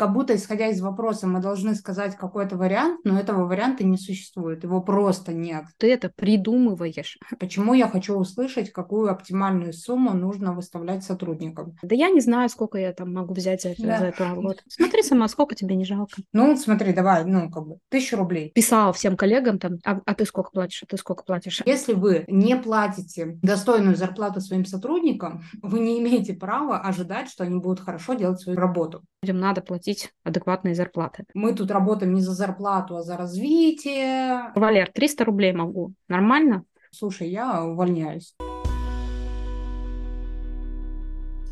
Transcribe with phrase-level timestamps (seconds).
[0.00, 4.64] как будто, исходя из вопроса, мы должны сказать какой-то вариант, но этого варианта не существует,
[4.64, 5.64] его просто нет.
[5.76, 7.18] Ты это придумываешь.
[7.38, 11.76] Почему я хочу услышать, какую оптимальную сумму нужно выставлять сотрудникам?
[11.82, 13.98] Да я не знаю, сколько я там могу взять за, да.
[13.98, 14.62] за эту работу.
[14.68, 16.14] Смотри сама, сколько тебе не жалко.
[16.32, 18.52] Ну, смотри, давай, ну, как бы, тысячу рублей.
[18.54, 21.60] Писала всем коллегам там, а, а ты сколько платишь, а ты сколько платишь?
[21.66, 27.58] Если вы не платите достойную зарплату своим сотрудникам, вы не имеете права ожидать, что они
[27.58, 29.02] будут хорошо делать свою работу.
[29.22, 29.89] Людям надо платить
[30.24, 31.24] адекватные зарплаты.
[31.34, 34.52] Мы тут работаем не за зарплату, а за развитие.
[34.54, 35.92] Валер, 300 рублей могу.
[36.08, 36.64] Нормально?
[36.90, 38.34] Слушай, я увольняюсь.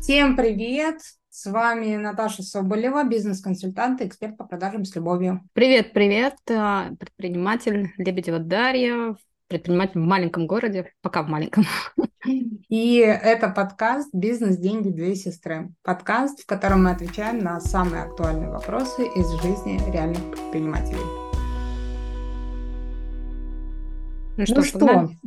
[0.01, 1.01] Всем привет!
[1.29, 5.41] С вами Наташа Соболева, бизнес-консультант и эксперт по продажам с любовью.
[5.53, 9.15] Привет, привет, а, предприниматель Лебедева Дарья,
[9.49, 11.65] предприниматель в маленьком городе, пока в маленьком.
[12.69, 15.73] И это подкаст «Бизнес, деньги, две сестры».
[15.81, 20.99] Подкаст, в котором мы отвечаем на самые актуальные вопросы из жизни реальных предпринимателей.
[24.37, 25.17] Ну что, ну что погнали?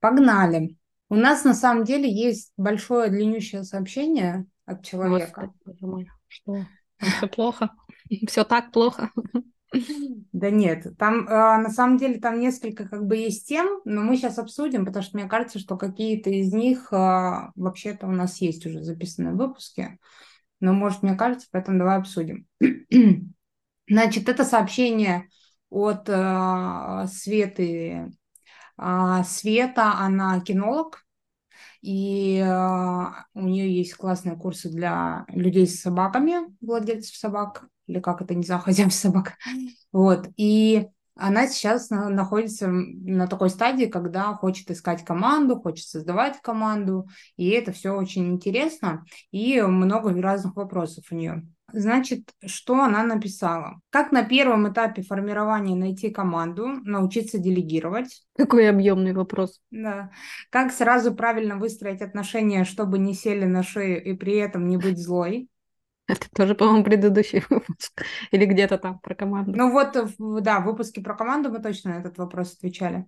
[0.00, 0.76] погнали.
[1.08, 5.52] У нас на самом деле есть большое длиннющее сообщение от человека.
[5.64, 6.66] Господи, что?
[6.98, 7.70] Все плохо?
[8.26, 9.10] Все так плохо?
[10.32, 14.16] Да нет, там э, на самом деле там несколько как бы есть тем, но мы
[14.16, 18.66] сейчас обсудим, потому что мне кажется, что какие-то из них э, вообще-то у нас есть
[18.66, 19.98] уже записанные выпуски,
[20.60, 22.46] но может мне кажется, поэтому давай обсудим.
[23.88, 25.28] Значит, это сообщение
[25.70, 28.10] от э, Светы.
[29.24, 31.04] Света, она кинолог,
[31.82, 38.34] и у нее есть классные курсы для людей с собаками, владельцев собак или как это,
[38.34, 39.34] не знаю, хозяев собак.
[39.92, 40.28] Вот.
[40.36, 47.50] И она сейчас находится на такой стадии, когда хочет искать команду, хочет создавать команду, и
[47.50, 51.46] это все очень интересно, и много разных вопросов у нее.
[51.74, 53.80] Значит, что она написала?
[53.90, 58.22] Как на первом этапе формирования найти команду, научиться делегировать?
[58.36, 59.60] Какой объемный вопрос.
[59.70, 60.10] Да.
[60.50, 64.98] Как сразу правильно выстроить отношения, чтобы не сели на шею и при этом не быть
[64.98, 65.48] злой?
[66.08, 68.04] Это тоже, по-моему, предыдущий выпуск.
[68.30, 69.52] Или где-то там про команду.
[69.54, 69.96] Ну вот,
[70.42, 73.06] да, в выпуске про команду мы точно на этот вопрос отвечали.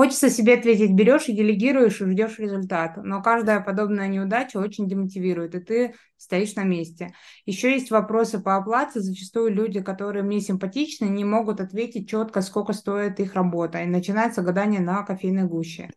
[0.00, 3.02] Хочется себе ответить, берешь и делегируешь, и ждешь результата.
[3.02, 7.12] Но каждая подобная неудача очень демотивирует, и ты стоишь на месте.
[7.44, 9.00] Еще есть вопросы по оплате.
[9.00, 13.82] Зачастую люди, которые мне симпатичны, не могут ответить четко, сколько стоит их работа.
[13.82, 15.90] И начинается гадание на кофейной гуще.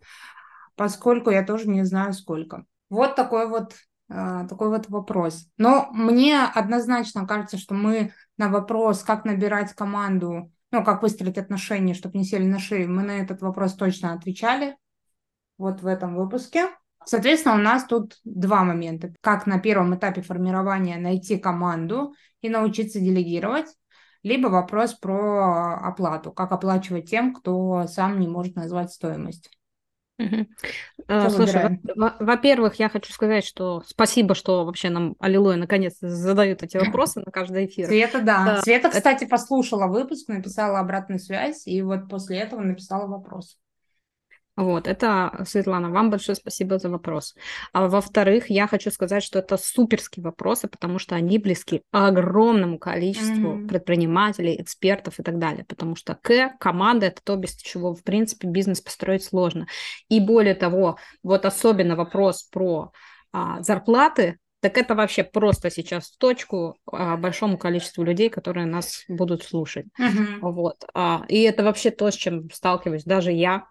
[0.76, 2.66] Поскольку я тоже не знаю, сколько.
[2.90, 3.74] Вот такой вот
[4.08, 5.48] такой вот вопрос.
[5.58, 11.94] Но мне однозначно кажется, что мы на вопрос, как набирать команду, ну, как выстроить отношения,
[11.94, 14.76] чтобы не сели на шею, мы на этот вопрос точно отвечали
[15.58, 16.70] вот в этом выпуске.
[17.06, 19.14] Соответственно, у нас тут два момента.
[19.22, 23.68] Как на первом этапе формирования найти команду и научиться делегировать,
[24.24, 29.52] либо вопрос про оплату, как оплачивать тем, кто сам не может назвать стоимость.
[30.20, 30.48] Угу.
[31.30, 37.22] Слушай, во-первых, я хочу сказать, что спасибо, что вообще нам Аллилуйя наконец задают эти вопросы
[37.22, 37.88] на каждый эфир.
[37.88, 38.46] Света, да.
[38.46, 38.62] да.
[38.62, 43.58] Света, кстати, послушала выпуск, написала обратную связь, и вот после этого написала вопрос.
[44.56, 47.34] Вот, это, Светлана, вам большое спасибо за вопрос.
[47.72, 53.54] А во-вторых, я хочу сказать, что это суперские вопросы, потому что они близки огромному количеству
[53.54, 53.68] mm-hmm.
[53.68, 58.48] предпринимателей, экспертов и так далее, потому что К, команда, это то, без чего, в принципе,
[58.48, 59.66] бизнес построить сложно.
[60.08, 62.92] И более того, вот особенно вопрос про
[63.32, 69.04] а, зарплаты, так это вообще просто сейчас в точку а, большому количеству людей, которые нас
[69.10, 69.88] будут слушать.
[70.00, 70.40] Uh-huh.
[70.42, 70.86] Вот.
[70.94, 73.66] А, и это вообще то, с чем сталкиваюсь даже я,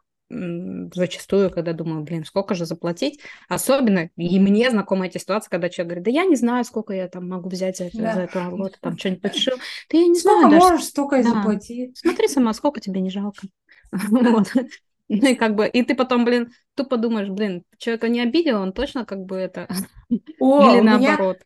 [0.94, 5.88] зачастую, когда думаю, блин, сколько же заплатить, особенно, и мне знакома эта ситуация, когда человек
[5.88, 8.14] говорит, да я не знаю, сколько я там могу взять за, да.
[8.14, 9.56] за эту работу, там что-нибудь подшил,
[9.90, 10.60] да я не сколько знаю.
[10.60, 11.28] Сколько можешь, столько и да.
[11.30, 11.92] заплати.
[11.94, 13.42] Смотри сама, сколько тебе не жалко.
[14.10, 14.50] Вот.
[15.08, 18.72] Ну и как бы, и ты потом, блин, тупо думаешь, блин, человека не обидел, он
[18.72, 19.68] точно как бы это,
[20.40, 21.38] О, или наоборот.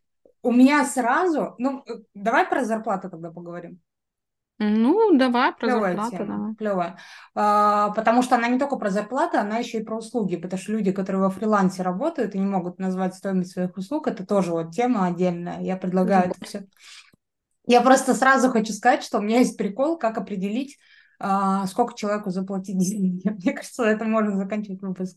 [0.42, 3.80] у меня сразу, ну, э, давай про зарплату тогда поговорим.
[4.58, 6.16] Ну, давай про Клевая зарплату.
[6.16, 6.54] Тема, давай.
[6.54, 6.98] Клевая.
[7.34, 10.36] А, потому что она не только про зарплату, она еще и про услуги.
[10.36, 14.24] Потому что люди, которые во фрилансе работают и не могут назвать стоимость своих услуг, это
[14.24, 15.60] тоже вот тема отдельная.
[15.60, 16.66] Я предлагаю это все.
[17.66, 20.78] Я просто сразу хочу сказать, что у меня есть прикол, как определить,
[21.18, 23.24] а, сколько человеку заплатить денег.
[23.44, 25.16] Мне кажется, это можно заканчивать выпуск.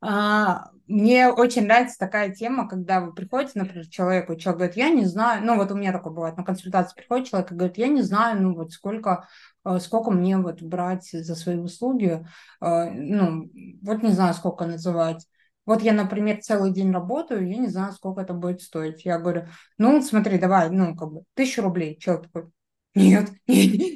[0.00, 4.90] А, мне очень нравится такая тема, когда вы приходите, например, к человеку, человек говорит, я
[4.90, 7.86] не знаю, ну вот у меня такое бывает, на консультацию приходит человек и говорит, я
[7.86, 9.28] не знаю, ну вот сколько,
[9.64, 12.26] э, сколько мне вот брать за свои услуги,
[12.60, 13.48] э, ну
[13.82, 15.24] вот не знаю, сколько называть.
[15.66, 19.04] вот я, например, целый день работаю, я не знаю, сколько это будет стоить.
[19.04, 19.46] Я говорю,
[19.78, 21.96] ну, смотри, давай, ну, как бы, тысячу рублей.
[22.00, 22.50] Человек такой,
[22.94, 23.92] нет, нет.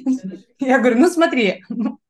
[0.59, 1.63] Я говорю, ну, смотри,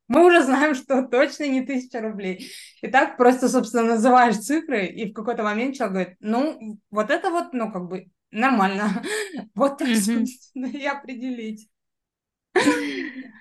[0.08, 2.50] мы уже знаем, что точно не тысяча рублей.
[2.80, 7.30] И так просто, собственно, называешь цифры, и в какой-то момент человек говорит, ну, вот это
[7.30, 9.02] вот, ну, как бы, нормально.
[9.54, 11.68] Вот так, собственно, и определить.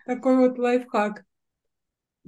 [0.06, 1.24] Такой вот лайфхак.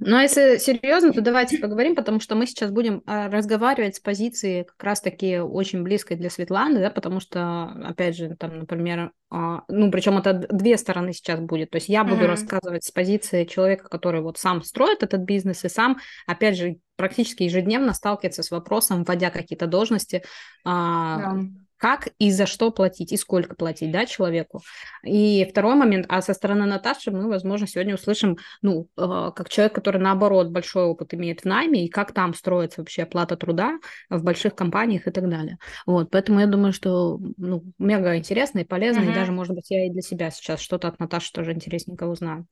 [0.02, 4.62] А если серьезно, то давайте поговорим, потому что мы сейчас будем а, разговаривать с позиции
[4.62, 9.90] как раз-таки очень близкой для Светланы, да, потому что, опять же, там, например, а, ну,
[9.90, 11.70] причем это две стороны сейчас будет.
[11.70, 12.26] То есть я буду mm-hmm.
[12.26, 17.42] рассказывать с позиции человека, который вот сам строит этот бизнес и сам, опять же, практически
[17.42, 20.22] ежедневно сталкивается с вопросом, вводя какие-то должности,
[20.66, 21.44] yeah
[21.80, 24.60] как и за что платить, и сколько платить, да, человеку.
[25.02, 29.74] И второй момент, а со стороны Наташи мы, возможно, сегодня услышим, ну, э, как человек,
[29.74, 33.78] который, наоборот, большой опыт имеет в найме, и как там строится вообще оплата труда
[34.10, 35.56] в больших компаниях и так далее.
[35.86, 39.12] Вот, поэтому я думаю, что, ну, мега интересно и полезно, mm-hmm.
[39.12, 42.46] и даже, может быть, я и для себя сейчас что-то от Наташи тоже интересненько узнаю.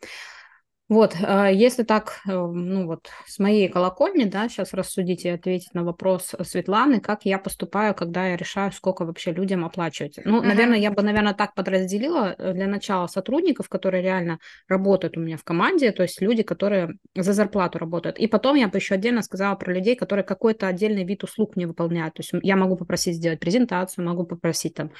[0.88, 5.75] Вот, а, если так, э, ну вот, с моей колокольни, да, сейчас рассудить и ответить
[5.75, 10.19] на вопрос Светланы, как я поступаю, когда я решаю, сколько вообще людям оплачивать.
[10.25, 10.46] Ну, uh-huh.
[10.46, 15.37] наверное, я бы, наверное, так подразделила э, для начала сотрудников, которые реально работают у меня
[15.37, 18.19] в команде, то есть люди, которые за зарплату работают.
[18.19, 21.67] И потом я бы еще отдельно сказала про людей, которые какой-то отдельный вид услуг не
[21.67, 22.14] выполняют.
[22.14, 24.91] То есть я могу попросить сделать презентацию, могу попросить там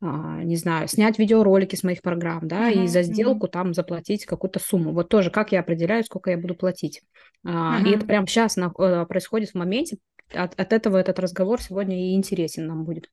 [0.00, 3.50] не знаю, снять видеоролики с моих программ, да, uh-huh, и за сделку uh-huh.
[3.50, 4.92] там заплатить какую-то сумму.
[4.92, 7.02] Вот тоже, как я определяю, сколько я буду платить.
[7.44, 7.84] Uh-huh.
[7.84, 9.98] И это прямо сейчас на, э, происходит в моменте.
[10.32, 13.10] От, от этого этот разговор сегодня и интересен нам будет.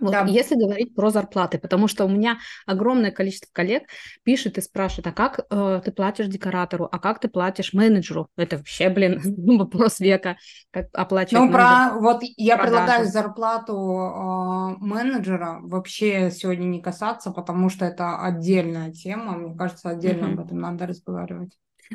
[0.00, 0.24] Вот, да.
[0.26, 3.84] Если говорить про зарплаты, потому что у меня огромное количество коллег
[4.22, 8.28] пишет и спрашивает, а как э, ты платишь декоратору, а как ты платишь менеджеру?
[8.36, 9.20] Это вообще, блин,
[9.58, 10.36] вопрос века,
[10.70, 12.76] как оплачивать Ну, про, вот я продажи.
[12.76, 19.90] предлагаю зарплату э, менеджера вообще сегодня не касаться, потому что это отдельная тема, мне кажется,
[19.90, 20.32] отдельно mm-hmm.
[20.32, 21.52] об этом надо разговаривать.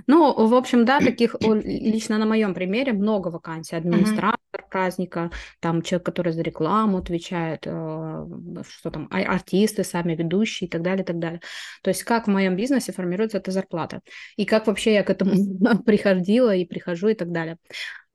[0.07, 3.75] Ну, в общем, да, таких лично на моем примере много вакансий.
[3.75, 4.69] Администратор uh-huh.
[4.69, 8.25] праздника, там человек, который за рекламу отвечает, э,
[8.67, 11.39] что там, а, артисты, сами ведущие и так далее, и так далее.
[11.81, 14.01] То есть как в моем бизнесе формируется эта зарплата.
[14.35, 15.31] И как вообще я к этому
[15.85, 17.57] приходила и прихожу и так далее.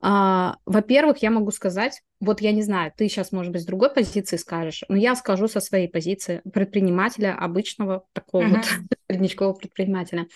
[0.03, 3.93] А, во-первых, я могу сказать, вот я не знаю, ты сейчас, может быть, с другой
[3.93, 8.55] позиции скажешь, но я скажу со своей позиции предпринимателя, обычного такого uh-huh.
[8.55, 10.27] вот среднячкового предпринимателя.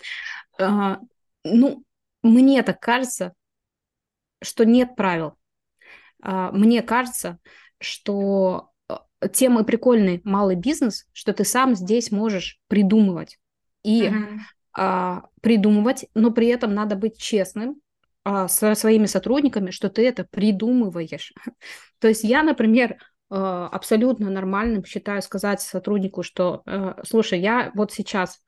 [0.59, 0.99] А,
[1.45, 1.83] ну,
[2.23, 3.33] мне так кажется,
[4.41, 5.37] что нет правил.
[6.21, 7.39] А, мне кажется,
[7.79, 8.95] что э,
[9.31, 13.37] тем и прикольный малый бизнес, что ты сам здесь можешь придумывать.
[13.83, 14.39] И uh-huh.
[14.73, 17.75] а, придумывать, но при этом надо быть честным
[18.23, 21.31] а, со своими сотрудниками, что ты это придумываешь.
[21.99, 22.97] То есть я, например,
[23.27, 28.39] абсолютно нормальным считаю сказать сотруднику, что, э, слушай, я вот сейчас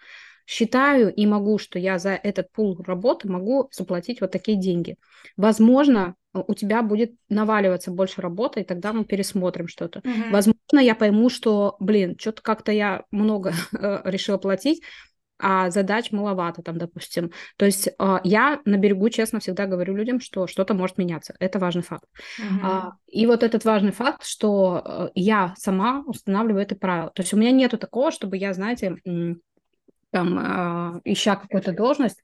[0.48, 4.96] считаю и могу, что я за этот пул работы могу заплатить вот такие деньги.
[5.36, 10.00] Возможно, у тебя будет наваливаться больше работы, и тогда мы пересмотрим что-то.
[10.00, 10.32] Угу.
[10.32, 14.82] Возможно, я пойму, что, блин, что-то как-то я много э, решила платить,
[15.40, 17.32] а задач маловато там, допустим.
[17.58, 21.36] То есть э, я на берегу, честно, всегда говорю людям, что что-то может меняться.
[21.40, 22.06] Это важный факт.
[22.40, 22.60] Uh-huh.
[22.64, 27.12] А, и вот этот важный факт, что э, я сама устанавливаю это правило.
[27.14, 28.98] То есть у меня нету такого, чтобы я, знаете,
[30.12, 32.24] там, э, ища какую-то должность,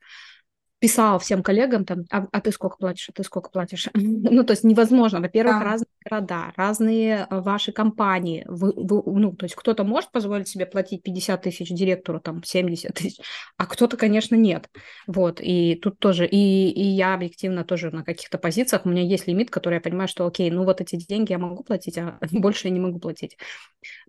[0.84, 3.88] писала всем коллегам там, а, а ты сколько платишь, а ты сколько платишь.
[3.94, 5.22] ну, то есть невозможно.
[5.22, 5.64] Во-первых, да.
[5.64, 8.44] разные города, разные э, ваши компании.
[8.50, 12.94] Вы, вы, ну, то есть кто-то может позволить себе платить 50 тысяч директору, там, 70
[12.94, 13.18] тысяч,
[13.56, 14.68] а кто-то, конечно, нет.
[15.08, 19.26] Вот, и тут тоже, и, и я объективно тоже на каких-то позициях, у меня есть
[19.26, 22.68] лимит, который я понимаю, что, окей, ну вот эти деньги я могу платить, а больше
[22.68, 23.38] я не могу платить.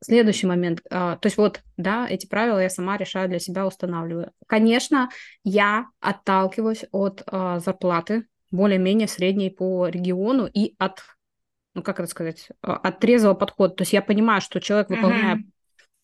[0.02, 4.32] Следующий момент, а, то есть вот, да, эти правила я сама решаю для себя, устанавливаю.
[4.48, 5.08] Конечно,
[5.44, 11.00] я отталкиваюсь от а, зарплаты, более-менее средней по региону и от,
[11.74, 13.74] ну как это сказать, а, от трезвого подхода.
[13.74, 15.44] То есть я понимаю, что человек, выполняя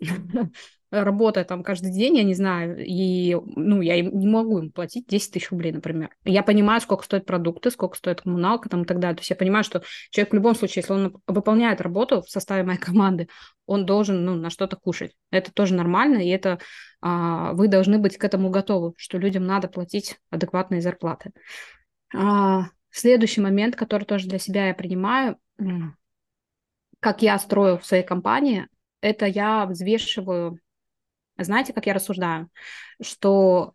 [0.02, 0.48] uh-huh.
[0.90, 5.32] Работая там каждый день, я не знаю, и, ну, я не могу им платить 10
[5.32, 6.10] тысяч рублей, например.
[6.24, 9.16] Я понимаю, сколько стоят продукты, сколько стоит коммуналка там и так далее.
[9.16, 12.64] То есть я понимаю, что человек в любом случае, если он выполняет работу в составе
[12.64, 13.28] моей команды,
[13.66, 15.12] он должен, ну, на что-то кушать.
[15.30, 16.58] Это тоже нормально, и это
[17.00, 21.30] а, вы должны быть к этому готовы, что людям надо платить адекватные зарплаты.
[22.14, 25.38] А, следующий момент, который тоже для себя я принимаю,
[26.98, 28.66] как я строю в своей компании,
[29.00, 30.58] это я взвешиваю
[31.44, 32.48] знаете, как я рассуждаю?
[33.02, 33.74] Что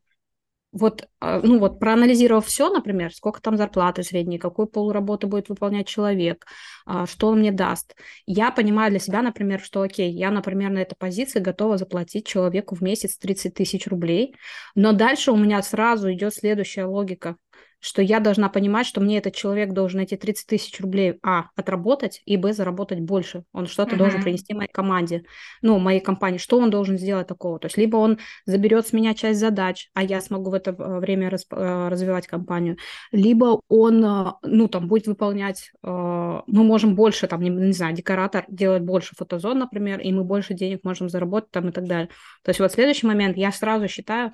[0.76, 5.88] вот, а, ну вот, проанализировав все, например, сколько там зарплаты средней, какую полуработу будет выполнять
[5.88, 6.46] человек,
[6.86, 7.96] а, что он мне даст,
[8.26, 12.76] я понимаю для себя, например, что, окей, я, например, на этой позиции готова заплатить человеку
[12.76, 14.36] в месяц 30 тысяч рублей,
[14.76, 17.38] но дальше у меня сразу идет следующая логика
[17.86, 22.24] что я должна понимать, что мне этот человек должен эти 30 тысяч рублей, а, отработать,
[22.26, 23.44] и, б, заработать больше.
[23.54, 24.00] Он что-то uh-huh.
[24.00, 25.24] должен принести моей команде,
[25.62, 26.40] ну, моей компании.
[26.40, 27.60] Что он должен сделать такого?
[27.60, 31.00] То есть либо он заберет с меня часть задач, а я смогу в это э,
[31.00, 32.78] время раз, э, развивать компанию,
[33.12, 38.46] либо он, э, ну, там, будет выполнять, мы можем больше, там, не, не знаю, декоратор
[38.48, 42.10] делает больше фотозон, например, и мы больше денег можем заработать там и так далее.
[42.44, 44.34] То есть вот следующий момент я сразу считаю,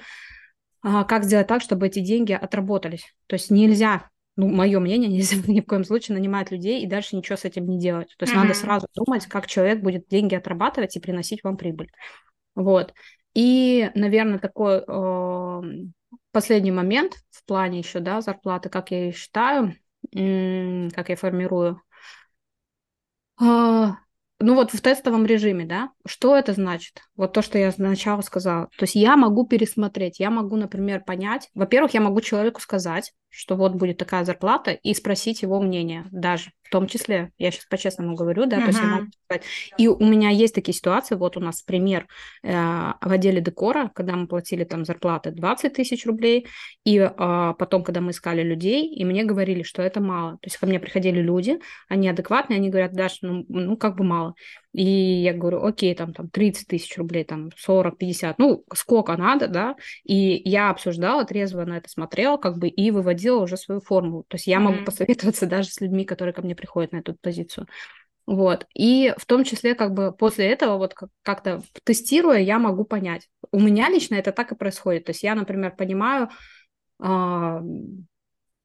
[0.82, 3.06] как сделать так, чтобы эти деньги отработались.
[3.28, 7.16] То есть нельзя, ну, мое мнение, нельзя ни в коем случае нанимать людей и дальше
[7.16, 8.14] ничего с этим не делать.
[8.18, 8.42] То есть mm-hmm.
[8.42, 11.92] надо сразу думать, как человек будет деньги отрабатывать и приносить вам прибыль.
[12.56, 12.94] Вот.
[13.34, 15.62] И, наверное, такой э,
[16.32, 19.76] последний момент в плане еще, да, зарплаты, как я ее считаю,
[20.12, 21.82] как я формирую.
[23.40, 23.98] А,
[24.40, 27.02] ну вот в тестовом режиме, да, что это значит?
[27.16, 28.68] Вот то, что я сначала сказала.
[28.78, 31.50] То есть я могу пересмотреть, я могу, например, понять.
[31.54, 36.52] Во-первых, я могу человеку сказать, что вот будет такая зарплата, и спросить его мнение даже,
[36.64, 38.62] в том числе, я сейчас по-честному говорю, да, uh-huh.
[38.62, 39.44] то есть я могу сказать.
[39.78, 42.08] И у меня есть такие ситуации, вот у нас пример
[42.44, 46.46] э, в отделе декора, когда мы платили там зарплаты 20 тысяч рублей,
[46.84, 50.34] и э, потом, когда мы искали людей, и мне говорили, что это мало.
[50.34, 54.04] То есть ко мне приходили люди, они адекватные, они говорят, Даш, ну, ну как бы
[54.04, 54.36] мало.
[54.74, 59.48] И я говорю, окей, там, там 30 тысяч рублей, там 40, 50, ну, сколько надо,
[59.48, 64.24] да, и я обсуждала, трезво на это смотрела, как бы, и выводила уже свою формулу.
[64.30, 64.62] То есть я mm-hmm.
[64.62, 67.68] могу посоветоваться даже с людьми, которые ко мне приходят на эту позицию.
[68.26, 68.66] Вот.
[68.74, 73.28] И в том числе, как бы после этого, вот как-то тестируя, я могу понять.
[73.52, 75.06] У меня лично это так и происходит.
[75.06, 76.30] То есть я, например, понимаю,
[77.00, 77.62] а,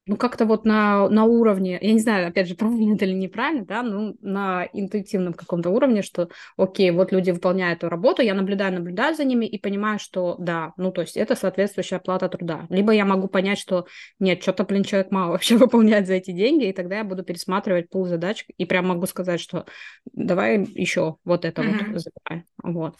[0.07, 3.65] ну, как-то вот на, на уровне, я не знаю, опять же, правильно это или неправильно,
[3.65, 8.75] да, ну, на интуитивном каком-то уровне, что, окей, вот люди выполняют эту работу, я наблюдаю,
[8.75, 12.67] наблюдаю за ними и понимаю, что да, ну, то есть это соответствующая оплата труда.
[12.71, 13.87] Либо я могу понять, что
[14.21, 17.91] нет, что-то, блин, человек мало вообще выполняет за эти деньги, и тогда я буду пересматривать
[17.91, 19.67] пул задач и прям могу сказать, что
[20.13, 21.93] давай еще вот это mm-hmm.
[21.93, 22.45] вот забирай.
[22.63, 22.97] Вот.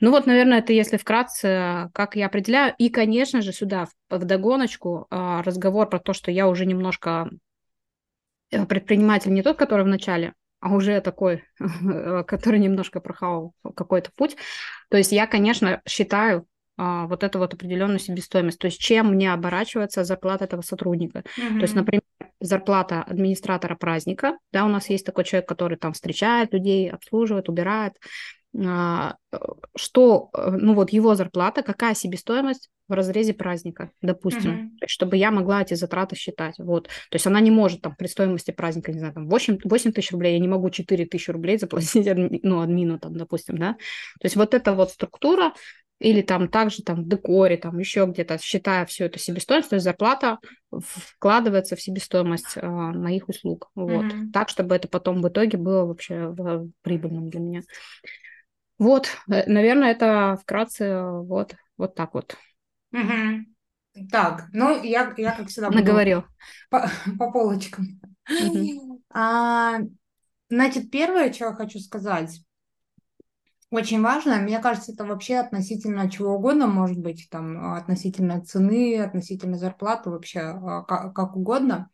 [0.00, 2.74] Ну вот, наверное, это если вкратце, как я определяю.
[2.78, 7.30] И, конечно же, сюда в догоночку а, разговор про то, что я уже немножко
[8.50, 11.44] э, предприниматель не тот, который в начале, а уже такой,
[12.26, 14.36] который немножко прохавал какой-то путь.
[14.90, 16.46] То есть я, конечно, считаю
[16.78, 18.58] а, вот эту вот определенную себестоимость.
[18.58, 21.18] То есть чем мне оборачивается зарплата этого сотрудника.
[21.18, 21.54] Mm-hmm.
[21.56, 22.02] То есть, например,
[22.40, 27.94] зарплата администратора праздника, да, у нас есть такой человек, который там встречает людей, обслуживает, убирает,
[28.54, 34.86] что, э, ну вот его зарплата, какая себестоимость в разрезе праздника, допустим, uh-huh.
[34.86, 38.50] чтобы я могла эти затраты считать, вот, то есть она не может там при стоимости
[38.50, 42.08] праздника, не знаю, там 8, 8 тысяч рублей, я не могу 4 тысячи рублей заплатить,
[42.42, 45.52] ну, админу там, допустим, да, то есть вот эта вот структура,
[45.98, 49.84] или там также там в декоре, там еще где-то, считая все это себестоимость, то есть
[49.84, 50.38] зарплата
[50.70, 54.30] вкладывается в себестоимость э, моих услуг, вот, mm-hmm.
[54.32, 56.34] так, чтобы это потом в итоге было вообще
[56.82, 57.62] прибыльным для меня.
[58.78, 62.36] Вот, э, наверное, это вкратце вот, вот так вот.
[62.92, 64.06] Угу.
[64.10, 66.24] Так, ну я, я как всегда наговорил
[66.70, 68.00] по, по полочкам.
[68.28, 69.02] Угу.
[69.10, 69.78] А,
[70.48, 72.40] значит, первое, что я хочу сказать,
[73.70, 79.58] очень важно, мне кажется, это вообще относительно чего угодно может быть, там, относительно цены, относительно
[79.58, 81.90] зарплаты, вообще а, как, как угодно.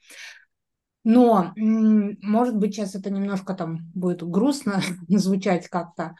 [1.03, 6.15] Но, может быть, сейчас это немножко там будет грустно звучать как-то,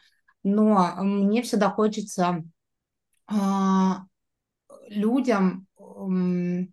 [0.45, 2.43] но мне всегда хочется
[3.31, 3.35] э,
[4.89, 6.67] людям э,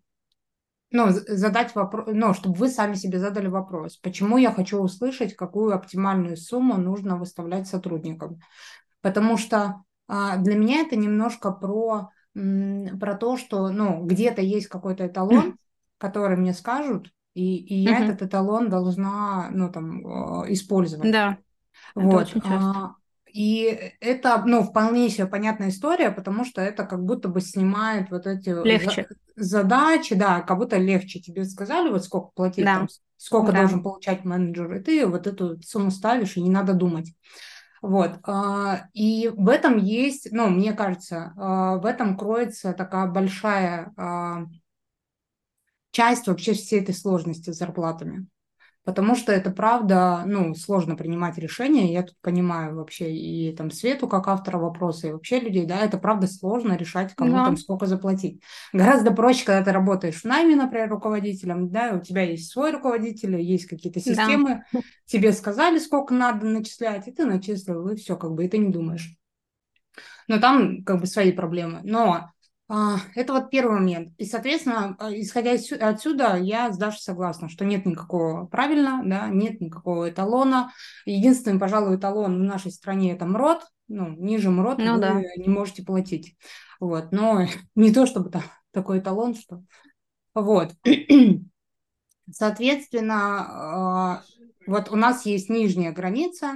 [0.91, 5.75] ну, задать вопрос, ну, чтобы вы сами себе задали вопрос, почему я хочу услышать, какую
[5.75, 8.41] оптимальную сумму нужно выставлять сотрудникам.
[9.00, 14.67] Потому что э, для меня это немножко про, э, про то, что ну, где-то есть
[14.67, 15.57] какой-то эталон,
[15.97, 21.11] который мне скажут, и, и я этот эталон должна ну, там, э, использовать.
[21.11, 21.38] Да.
[21.95, 22.05] Вот.
[22.05, 22.97] Это очень часто.
[23.33, 28.27] И это, ну, вполне себе понятная история, потому что это как будто бы снимает вот
[28.27, 29.09] эти легче.
[29.37, 31.21] задачи, да, как будто легче.
[31.21, 32.77] Тебе сказали, вот сколько платить, да.
[32.77, 33.61] там, сколько да.
[33.61, 37.15] должен получать менеджер, и ты вот эту сумму ставишь, и не надо думать.
[37.81, 38.19] Вот.
[38.25, 44.47] А, и в этом есть, ну, мне кажется, а, в этом кроется такая большая а,
[45.91, 48.27] часть вообще всей этой сложности с зарплатами.
[48.85, 51.93] Потому что это правда, ну, сложно принимать решения.
[51.93, 55.99] Я тут понимаю вообще и там Свету как автора вопроса, и вообще людей, да, это
[55.99, 57.45] правда сложно решать, кому да.
[57.45, 58.43] там сколько заплатить.
[58.73, 63.39] Гораздо проще, когда ты работаешь в найме, например, руководителем, да, у тебя есть свой руководитель,
[63.41, 64.81] есть какие-то системы, да.
[65.07, 68.71] тебе сказали, сколько надо начислять, и ты начислил, и все, как бы, и ты не
[68.71, 69.17] думаешь.
[70.29, 71.81] Но там как бы свои проблемы.
[71.85, 72.31] Но
[72.69, 74.14] это вот первый момент.
[74.19, 79.61] И, соответственно, а, исходя отсюда, я с Дашей согласна, что нет никакого правильно, да, нет
[79.61, 80.73] никакого эталона.
[81.04, 83.66] Единственный, пожалуй, эталон в нашей стране– это МРОД.
[83.88, 85.23] Ну, ниже МРОД ну, вы да.
[85.37, 86.37] не можете платить.
[86.81, 87.12] Вот.
[87.12, 89.62] Но не то, чтобы там такой эталон, что...
[90.35, 90.73] Вот.
[92.31, 94.23] Соответственно, а,
[94.66, 96.54] вот у нас есть нижняя граница,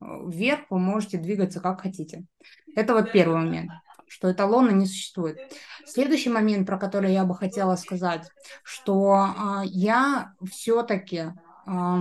[0.00, 2.24] вверх вы можете двигаться как хотите.
[2.74, 3.70] Это вот первый момент
[4.10, 5.38] что эталона не существует.
[5.86, 8.28] Следующий момент, про который я бы хотела сказать,
[8.64, 11.26] что а, я все-таки,
[11.64, 12.00] а,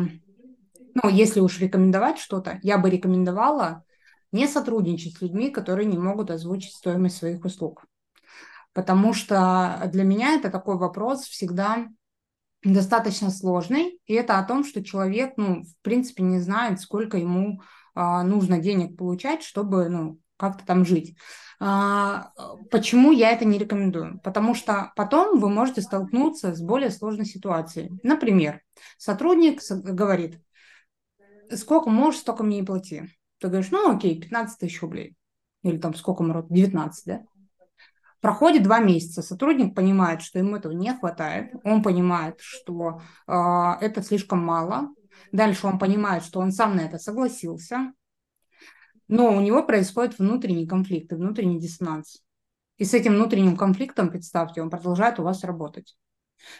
[0.95, 3.83] ну, если уж рекомендовать что-то, я бы рекомендовала
[4.31, 7.85] не сотрудничать с людьми, которые не могут озвучить стоимость своих услуг.
[8.73, 11.89] Потому что для меня это такой вопрос всегда
[12.63, 17.61] достаточно сложный, и это о том, что человек, ну, в принципе, не знает, сколько ему
[17.93, 21.15] а, нужно денег получать, чтобы, ну, как-то там жить.
[21.59, 22.31] А,
[22.71, 24.19] почему я это не рекомендую?
[24.23, 27.99] Потому что потом вы можете столкнуться с более сложной ситуацией.
[28.01, 28.61] Например,
[28.97, 30.39] сотрудник говорит,
[31.53, 33.03] сколько можешь, столько мне и плати.
[33.39, 35.15] Ты говоришь, ну окей, 15 тысяч рублей.
[35.63, 37.21] Или там сколько морот, 19, да?
[38.21, 43.33] Проходит два месяца, сотрудник понимает, что ему этого не хватает, он понимает, что э,
[43.79, 44.89] это слишком мало,
[45.31, 47.93] дальше он понимает, что он сам на это согласился,
[49.09, 52.21] но у него происходит внутренний конфликт и внутренний диссонанс.
[52.77, 55.97] И с этим внутренним конфликтом, представьте, он продолжает у вас работать.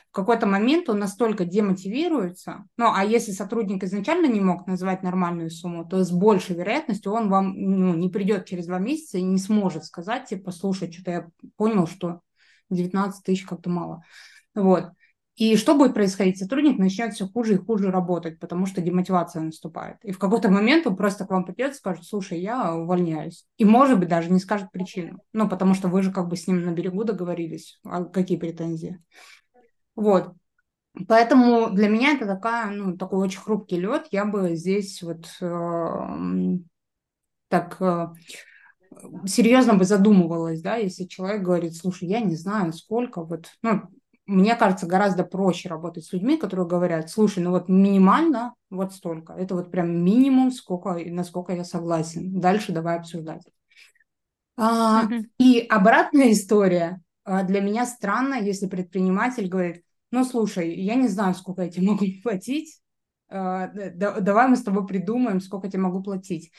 [0.10, 5.50] В какой-то момент он настолько демотивируется, ну, а если сотрудник изначально не мог назвать нормальную
[5.50, 9.38] сумму, то с большей вероятностью он вам ну, не придет через два месяца и не
[9.38, 12.20] сможет сказать, типа, слушай, что-то я понял, что
[12.70, 14.04] 19 тысяч как-то мало.
[14.54, 14.90] Вот.
[15.40, 16.38] И что будет происходить?
[16.38, 19.96] Сотрудник начнет все хуже и хуже работать, потому что демотивация наступает.
[20.04, 23.46] И в какой-то момент он просто к вам придет и скажет, слушай, я увольняюсь.
[23.56, 25.22] И, может быть, даже не скажет причину.
[25.32, 27.80] Ну, потому что вы же как бы с ним на берегу договорились.
[27.86, 29.02] А какие претензии?
[29.96, 30.34] Вот.
[31.08, 34.08] Поэтому для меня это такая, ну, такой очень хрупкий лед.
[34.12, 36.58] Я бы здесь вот э,
[37.48, 38.08] так э,
[39.26, 43.84] серьезно бы задумывалась, да, если человек говорит, слушай, я не знаю, сколько, вот, ну,
[44.30, 49.34] мне кажется, гораздо проще работать с людьми, которые говорят, слушай, ну вот минимально вот столько.
[49.34, 52.40] Это вот прям минимум, сколько, насколько я согласен.
[52.40, 53.44] Дальше давай обсуждать.
[54.58, 57.02] А, И обратная история.
[57.24, 61.88] А, для меня странно, если предприниматель говорит, ну слушай, я не знаю, сколько я тебе
[61.88, 62.79] могу платить,
[63.30, 66.52] давай мы с тобой придумаем, сколько я тебе могу платить.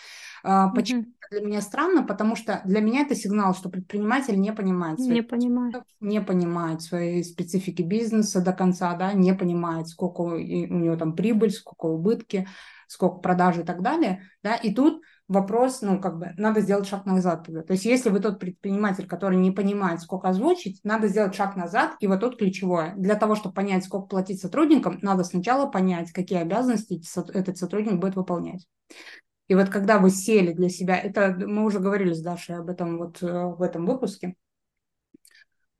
[0.42, 1.30] А, почему mm-hmm.
[1.30, 2.02] для меня странно?
[2.02, 7.24] Потому что для меня это сигнал, что предприниматель не понимает, не понимает, не понимает своей
[7.24, 12.48] специфики бизнеса до конца, да, не понимает, сколько у него там прибыль, сколько убытки,
[12.87, 17.06] сколько продажи и так далее, да, и тут вопрос, ну, как бы, надо сделать шаг
[17.06, 17.46] назад.
[17.46, 21.94] То есть, если вы тот предприниматель, который не понимает, сколько озвучить, надо сделать шаг назад,
[22.00, 22.94] и вот тут ключевое.
[22.96, 27.00] Для того, чтобы понять, сколько платить сотрудникам, надо сначала понять, какие обязанности
[27.32, 28.66] этот сотрудник будет выполнять.
[29.46, 32.98] И вот когда вы сели для себя, это мы уже говорили с Дашей об этом
[32.98, 34.34] вот э, в этом выпуске,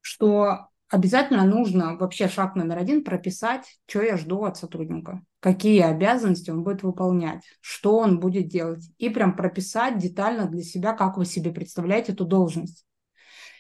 [0.01, 6.51] что обязательно нужно вообще шаг номер один прописать, что я жду от сотрудника, какие обязанности
[6.51, 11.25] он будет выполнять, что он будет делать, и прям прописать детально для себя, как вы
[11.25, 12.85] себе представляете эту должность.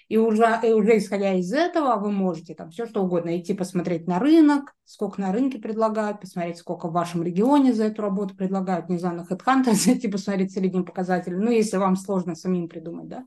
[0.08, 4.08] И уже, и уже исходя из этого вы можете там все что угодно идти посмотреть
[4.08, 8.88] на рынок, сколько на рынке предлагают, посмотреть, сколько в вашем регионе за эту работу предлагают,
[8.88, 11.36] не знаю, на HeadHunter зайти посмотреть средние показатели.
[11.36, 13.24] Ну, если вам сложно самим придумать, да,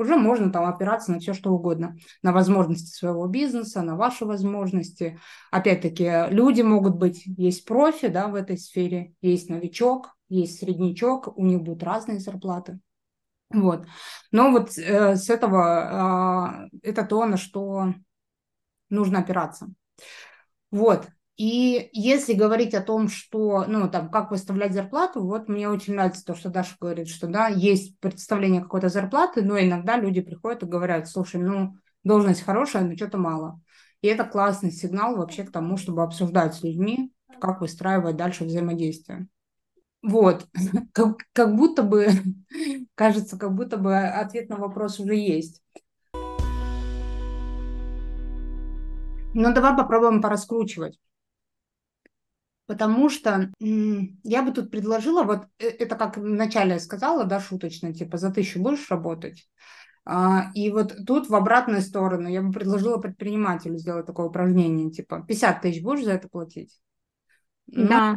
[0.00, 5.18] уже можно там опираться на все что угодно, на возможности своего бизнеса, на ваши возможности.
[5.50, 11.44] Опять-таки, люди могут быть, есть профи, да, в этой сфере, есть новичок, есть среднячок, у
[11.44, 12.80] них будут разные зарплаты.
[13.50, 13.84] Вот.
[14.30, 17.92] Но вот э, с этого э, это то, на что
[18.88, 19.68] нужно опираться.
[20.70, 21.08] Вот.
[21.40, 26.22] И если говорить о том, что, ну, там, как выставлять зарплату, вот мне очень нравится
[26.22, 30.66] то, что Даша говорит, что, да, есть представление какой-то зарплаты, но иногда люди приходят и
[30.66, 33.58] говорят, слушай, ну, должность хорошая, но что-то мало.
[34.02, 39.26] И это классный сигнал вообще к тому, чтобы обсуждать с людьми, как выстраивать дальше взаимодействие.
[40.02, 40.46] Вот,
[40.92, 42.08] как, как будто бы,
[42.94, 45.62] кажется, как будто бы ответ на вопрос уже есть.
[49.32, 50.98] Но давай попробуем пораскручивать.
[52.70, 58.16] Потому что я бы тут предложила, вот э, это как вначале сказала, да, шуточно, типа
[58.16, 59.48] за тысячу будешь работать.
[60.04, 65.24] А, и вот тут в обратную сторону я бы предложила предпринимателю сделать такое упражнение, типа
[65.26, 66.80] 50 тысяч будешь за это платить?
[67.66, 68.16] Ну, да,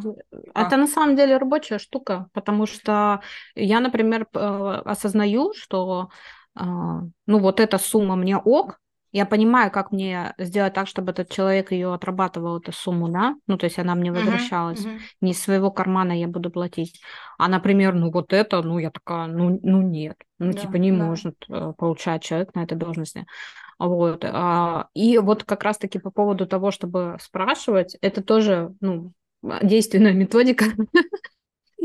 [0.54, 0.68] а.
[0.68, 3.22] это на самом деле рабочая штука, потому что
[3.56, 6.10] я, например, осознаю, что
[6.54, 8.80] а, ну вот эта сумма мне ок,
[9.14, 13.58] я понимаю, как мне сделать так, чтобы этот человек ее отрабатывал, эту сумму, да, ну,
[13.58, 15.18] то есть она мне возвращалась, uh-huh, uh-huh.
[15.22, 17.00] не из своего кармана я буду платить.
[17.38, 20.92] А, например, ну, вот это, ну, я такая, ну, ну нет, ну, да, типа, не
[20.92, 20.98] да.
[20.98, 23.28] может э, получать человек на этой должности.
[23.78, 24.26] Вот.
[24.26, 29.14] А, и вот как раз-таки по поводу того, чтобы спрашивать, это тоже, ну,
[29.62, 30.66] действенная методика,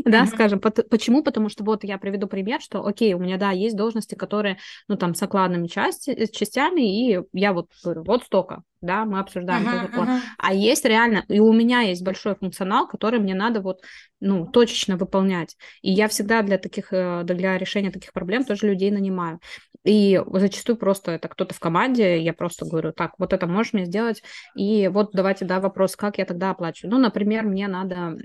[0.05, 0.61] да, скажем.
[0.61, 1.23] Почему?
[1.23, 4.59] Потому что вот я приведу пример, что, окей, у меня, да, есть должности, которые,
[4.89, 9.21] ну, там, с окладными части, э, частями, и я вот говорю, вот столько, да, мы
[9.21, 10.09] обсуждаем uh-huh, этот закон.
[10.09, 10.21] Uh-huh.
[10.39, 13.81] А есть реально, и у меня есть большой функционал, который мне надо вот,
[14.21, 15.57] ну, точечно выполнять.
[15.83, 19.41] И я всегда для таких, э, для решения таких проблем тоже людей нанимаю.
[19.85, 23.85] И зачастую просто это кто-то в команде, я просто говорю, так, вот это можешь мне
[23.85, 24.23] сделать,
[24.55, 26.93] и вот давайте, да, вопрос, как я тогда оплачиваю.
[26.93, 28.17] Ну, например, мне надо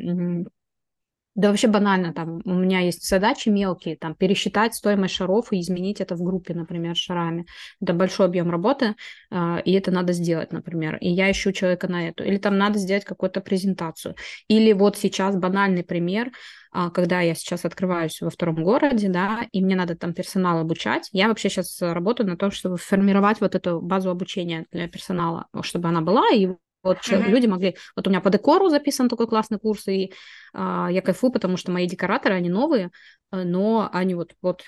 [1.35, 5.99] да вообще банально, там у меня есть задачи мелкие, там пересчитать стоимость шаров и изменить
[5.99, 7.47] это в группе, например, шарами.
[7.81, 8.95] Это большой объем работы,
[9.31, 10.97] э, и это надо сделать, например.
[10.97, 12.23] И я ищу человека на эту.
[12.23, 14.15] Или там надо сделать какую-то презентацию.
[14.47, 16.31] Или вот сейчас банальный пример,
[16.75, 21.09] э, когда я сейчас открываюсь во втором городе, да, и мне надо там персонал обучать.
[21.13, 25.89] Я вообще сейчас работаю на том, чтобы формировать вот эту базу обучения для персонала, чтобы
[25.89, 26.49] она была, и
[26.83, 27.27] вот mm-hmm.
[27.29, 27.75] люди могли...
[27.95, 30.13] Вот у меня по декору записан такой классный курс, и
[30.53, 32.91] а, я кайфую, потому что мои декораторы, они новые,
[33.31, 34.63] э, но они вот, вот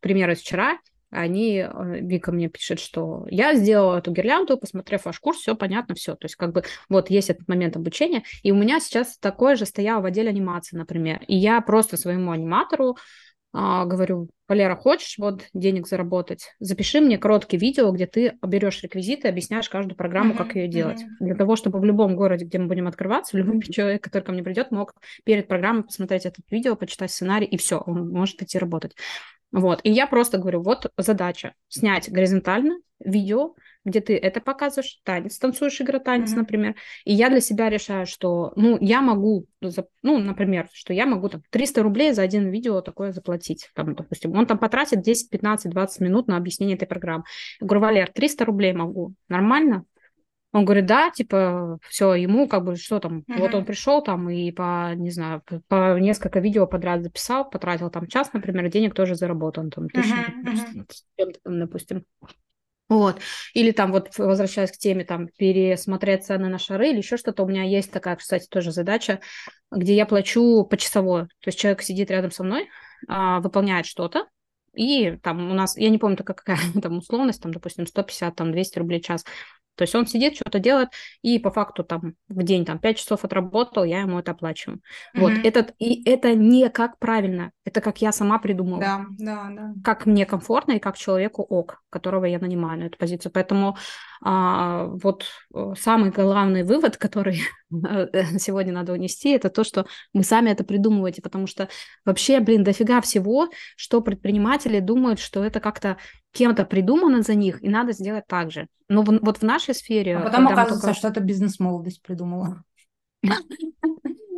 [0.00, 0.78] пример из вчера,
[1.10, 5.94] они, э, Вика мне пишет, что я сделала эту гирлянду, посмотрев ваш курс, все понятно,
[5.94, 6.14] все.
[6.16, 9.66] То есть как бы вот есть этот момент обучения, и у меня сейчас такое же
[9.66, 12.96] стояло в отделе анимации, например, и я просто своему аниматору
[13.58, 16.54] а, говорю, Валера, хочешь вот денег заработать?
[16.60, 21.00] Запиши мне короткое видео, где ты берешь реквизиты, объясняешь каждую программу, uh-huh, как ее делать.
[21.00, 21.24] Uh-huh.
[21.24, 24.42] Для того, чтобы в любом городе, где мы будем открываться, любой человек, который ко мне
[24.42, 28.94] придет, мог перед программой посмотреть это видео, почитать сценарий, и все, он может идти работать.
[29.52, 29.80] Вот.
[29.84, 33.54] И я просто говорю, вот задача снять горизонтально видео,
[33.84, 36.36] где ты это показываешь, танец, танцуешь игра танец, mm-hmm.
[36.36, 39.46] например, и я для себя решаю, что, ну, я могу,
[40.02, 44.32] ну, например, что я могу там 300 рублей за один видео такое заплатить, там, допустим,
[44.32, 47.24] он там потратит 10, 15, 20 минут на объяснение этой программы.
[47.60, 49.84] Я говорю, Валер, 300 рублей могу, нормально?
[50.52, 53.38] Он говорит, да, типа, все, ему как бы, что там, uh-huh.
[53.40, 58.06] вот он пришел там и по, не знаю, по несколько видео подряд записал, потратил там
[58.06, 60.86] час, например, денег тоже заработал, он там тысячу, uh-huh.
[61.18, 61.34] uh-huh.
[61.44, 62.04] допустим.
[62.88, 63.20] Вот.
[63.52, 67.42] Или там вот возвращаясь к теме, там пересмотреть цены на шары или еще что-то.
[67.42, 69.20] У меня есть такая, кстати, тоже задача,
[69.72, 71.28] где я плачу почасово.
[71.40, 72.68] То есть человек сидит рядом со мной,
[73.08, 74.26] а, выполняет что-то,
[74.76, 78.78] и там у нас, я не помню, какая там условность, там, допустим, 150, там, 200
[78.78, 79.24] рублей в час.
[79.76, 80.88] То есть он сидит, что-то делает,
[81.22, 84.78] и по факту там в день там 5 часов отработал, я ему это оплачиваю.
[84.78, 85.20] Mm-hmm.
[85.20, 88.80] Вот, этот, и это не как правильно, это как я сама придумала.
[88.80, 89.74] Да, да, да.
[89.84, 93.32] Как мне комфортно и как человеку ок, которого я нанимаю на эту позицию.
[93.32, 93.76] Поэтому
[94.22, 97.42] а, вот э, самый главный вывод, который
[98.38, 101.68] сегодня надо унести, это то, что мы сами это придумываете, потому что
[102.04, 105.96] вообще, блин, дофига всего, что предприниматели думают, что это как-то
[106.32, 108.68] кем-то придумано за них, и надо сделать так же.
[108.88, 110.18] Но в, вот в нашей сфере...
[110.18, 110.98] А потом оказывается, только...
[110.98, 112.62] что это бизнес-молодость придумала.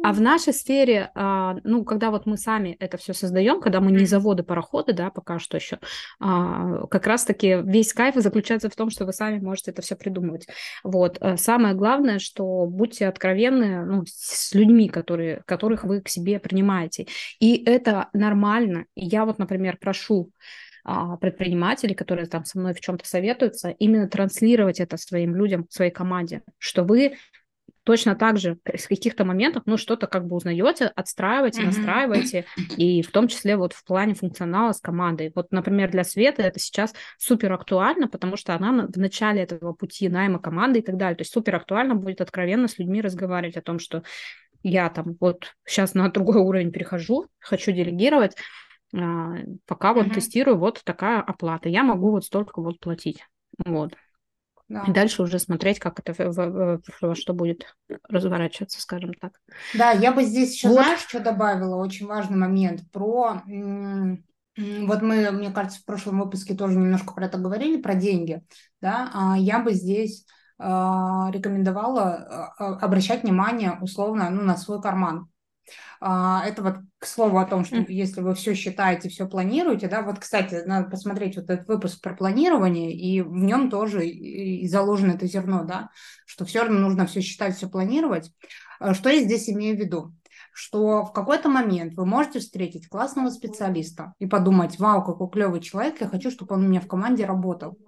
[0.03, 3.91] А в нашей сфере, а, ну, когда вот мы сами это все создаем, когда мы
[3.91, 5.81] не заводы, пароходы, да, пока что еще,
[6.21, 10.47] а, как раз-таки весь кайф заключается в том, что вы сами можете это все придумывать.
[10.85, 11.19] Вот.
[11.21, 17.07] Э, самое главное, что будьте откровенны ну, с людьми, которые, которых вы к себе принимаете.
[17.41, 18.85] И это нормально.
[18.95, 20.31] Я вот, например, прошу
[20.91, 25.91] а, предпринимателей, которые там со мной в чем-то советуются, именно транслировать это своим людям, своей
[25.91, 27.19] команде, что вы
[27.85, 32.47] точно так же в каких-то моментах, ну, что-то как бы узнаете, отстраиваете, настраиваете,
[32.79, 35.31] и в том числе вот в плане функционала с командой.
[35.35, 40.09] Вот, например, для Светы это сейчас супер актуально, потому что она в начале этого пути
[40.09, 41.17] найма команды и так далее.
[41.17, 44.05] То есть супер актуально будет откровенно с людьми разговаривать о том, что
[44.63, 48.37] я там вот сейчас на другой уровень перехожу, хочу делегировать,
[48.91, 51.69] пока вот тестирую, вот такая оплата.
[51.69, 53.25] Я могу вот столько вот платить.
[53.65, 53.95] Вот.
[54.69, 54.85] Да.
[54.87, 57.75] И дальше уже смотреть, как это во, во что будет
[58.09, 59.41] разворачиваться, скажем так.
[59.75, 60.75] Да, я бы здесь еще, вот.
[60.75, 61.77] знаешь, что добавила?
[61.77, 63.43] Очень важный момент про...
[64.57, 68.43] Вот мы, мне кажется, в прошлом выпуске тоже немножко про это говорили, про деньги.
[68.83, 69.11] Да?
[69.15, 70.27] А я бы здесь
[70.59, 75.29] рекомендовала обращать внимание условно ну, на свой карман.
[76.01, 80.03] А, это вот к слову о том, что если вы все считаете, все планируете, да,
[80.03, 85.13] вот, кстати, надо посмотреть вот этот выпуск про планирование, и в нем тоже и заложено
[85.13, 85.91] это зерно, да,
[86.27, 88.31] что все равно нужно все считать, все планировать.
[88.81, 90.13] А, что я здесь имею в виду?
[90.61, 96.01] что в какой-то момент вы можете встретить классного специалиста и подумать, вау, какой клевый человек,
[96.01, 97.79] я хочу, чтобы он у меня в команде работал.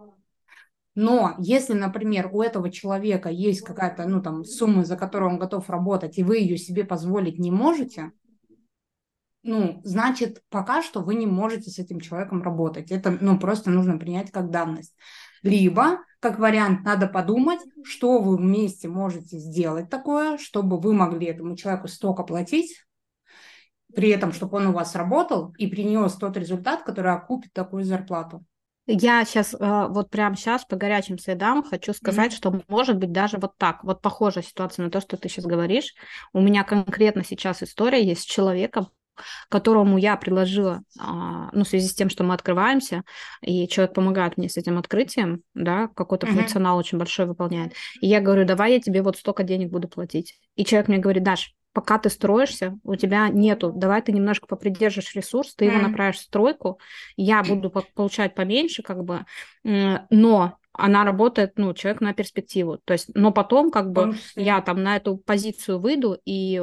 [1.03, 5.71] Но если, например, у этого человека есть какая-то, ну, там, сумма, за которую он готов
[5.71, 8.13] работать, и вы ее себе позволить не можете,
[9.43, 12.91] ну, значит, пока что вы не можете с этим человеком работать.
[12.91, 14.95] Это, ну, просто нужно принять как данность.
[15.43, 21.57] Либо, как вариант, надо подумать, что вы вместе можете сделать такое, чтобы вы могли этому
[21.57, 22.85] человеку столько платить,
[23.97, 28.45] при этом, чтобы он у вас работал и принес тот результат, который окупит такую зарплату.
[28.93, 32.37] Я сейчас, э, вот прямо сейчас по горячим следам хочу сказать, mm-hmm.
[32.37, 35.95] что может быть даже вот так, вот похожая ситуация на то, что ты сейчас говоришь.
[36.33, 38.89] У меня конкретно сейчас история есть с человеком,
[39.49, 43.03] которому я предложила, а, ну, в связи с тем, что мы открываемся,
[43.43, 46.35] и человек помогает мне с этим открытием, да, какой-то mm-hmm.
[46.35, 47.73] функционал очень большой выполняет.
[48.01, 50.39] И я говорю, давай я тебе вот столько денег буду платить.
[50.57, 55.15] И человек мне говорит, Даш, пока ты строишься, у тебя нету, давай ты немножко попридержишь
[55.15, 55.69] ресурс, ты mm.
[55.73, 56.81] его направишь в стройку,
[57.17, 59.25] я буду получать поменьше, как бы,
[59.63, 62.79] но она работает, ну, человек на перспективу.
[62.85, 66.63] То есть, но потом, как бы, я там на эту позицию выйду, и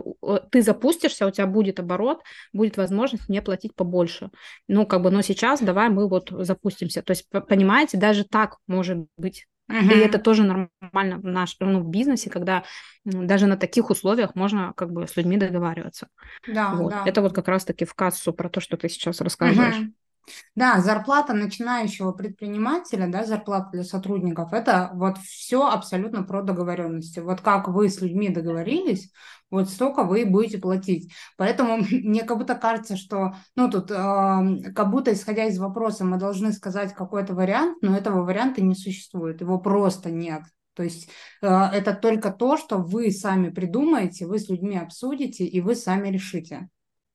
[0.52, 2.22] ты запустишься, у тебя будет оборот,
[2.54, 4.30] будет возможность мне платить побольше.
[4.68, 7.02] Ну, как бы, но сейчас давай мы вот запустимся.
[7.02, 9.46] То есть, понимаете, даже так может быть.
[9.70, 9.94] Uh-huh.
[9.94, 12.64] И это тоже нормально в нашем ну, бизнесе, когда
[13.04, 16.08] даже на таких условиях можно как бы с людьми договариваться.
[16.48, 16.92] Да, вот.
[16.92, 17.04] да.
[17.06, 19.76] Это вот как раз-таки в кассу про то, что ты сейчас рассказываешь.
[19.76, 19.92] Uh-huh.
[20.56, 27.20] Да, зарплата начинающего предпринимателя, да, зарплата для сотрудников, это вот все абсолютно про договоренности.
[27.20, 29.12] Вот как вы с людьми договорились,
[29.50, 31.13] вот столько вы будете платить.
[31.38, 33.96] Поэтому мне как будто кажется, что, ну, тут э,
[34.76, 39.42] как будто, исходя из вопроса, мы должны сказать какой-то вариант, но этого варианта не существует,
[39.42, 40.44] его просто нет.
[40.74, 41.10] То есть
[41.42, 46.10] э, это только то, что вы сами придумаете, вы с людьми обсудите, и вы сами
[46.10, 46.70] решите.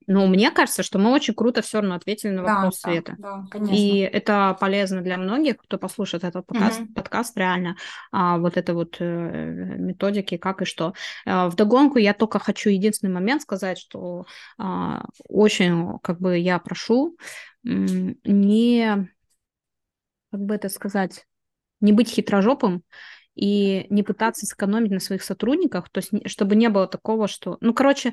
[0.07, 3.15] Ну, мне кажется, что мы очень круто все равно ответили на вопрос да, Света.
[3.19, 6.93] Да, да, И это полезно для многих, кто послушает этот подкаст, угу.
[6.93, 7.77] подкаст реально,
[8.11, 10.95] а, вот это вот э, методики, как и что.
[11.27, 14.27] А, вдогонку я только хочу единственный момент сказать, что
[14.59, 17.17] а, очень, как бы, я прошу
[17.65, 19.09] не,
[20.31, 21.27] как бы это сказать,
[21.81, 22.83] не быть хитрожопым
[23.35, 27.73] и не пытаться сэкономить на своих сотрудниках, то есть чтобы не было такого, что, ну,
[27.73, 28.12] короче,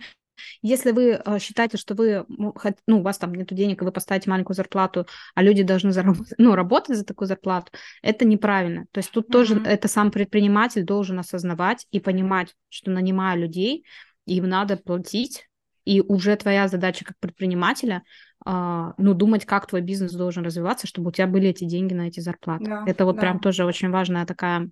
[0.61, 4.29] если вы э, считаете, что вы, ну, у вас там нет денег, и вы поставите
[4.29, 7.71] маленькую зарплату, а люди должны заработать, ну, работать за такую зарплату,
[8.01, 8.85] это неправильно.
[8.91, 9.31] То есть тут mm-hmm.
[9.31, 13.85] тоже это сам предприниматель должен осознавать и понимать, что нанимая людей,
[14.25, 15.49] им надо платить,
[15.85, 18.03] и уже твоя задача как предпринимателя,
[18.45, 22.07] э, ну, думать, как твой бизнес должен развиваться, чтобы у тебя были эти деньги на
[22.07, 22.65] эти зарплаты.
[22.65, 23.21] Да, это вот да.
[23.21, 24.69] прям тоже очень важная такая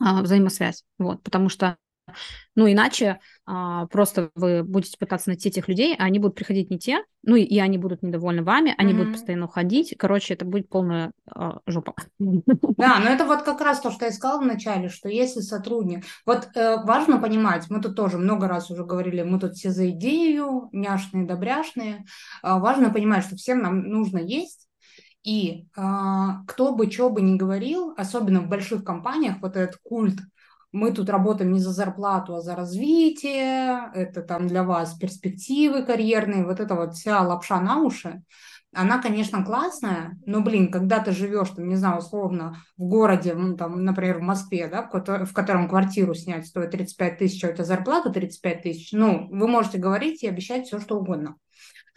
[0.00, 1.76] э, взаимосвязь, вот, потому что
[2.54, 6.78] ну, иначе а, просто вы будете пытаться найти этих людей, а они будут приходить не
[6.78, 8.96] те, ну, и, и они будут недовольны вами, они mm-hmm.
[8.96, 9.94] будут постоянно уходить.
[9.98, 11.94] Короче, это будет полная а, жопа.
[12.18, 16.04] Да, но это вот как раз то, что я сказала вначале, что если сотрудник...
[16.26, 19.90] Вот э, важно понимать, мы тут тоже много раз уже говорили, мы тут все за
[19.90, 22.04] идею, няшные, добряшные.
[22.42, 24.68] Э, важно понимать, что всем нам нужно есть,
[25.22, 25.82] и э,
[26.46, 30.18] кто бы что бы ни говорил, особенно в больших компаниях, вот этот культ
[30.72, 36.44] мы тут работаем не за зарплату, а за развитие, это там для вас перспективы карьерные,
[36.44, 38.22] вот это вот вся лапша на уши,
[38.74, 43.56] она, конечно, классная, но, блин, когда ты живешь, там, не знаю, условно, в городе, ну,
[43.56, 47.64] там, например, в Москве, да, в котором квартиру снять стоит 35 тысяч, а у тебя
[47.64, 51.36] зарплата 35 тысяч, ну, вы можете говорить и обещать все, что угодно.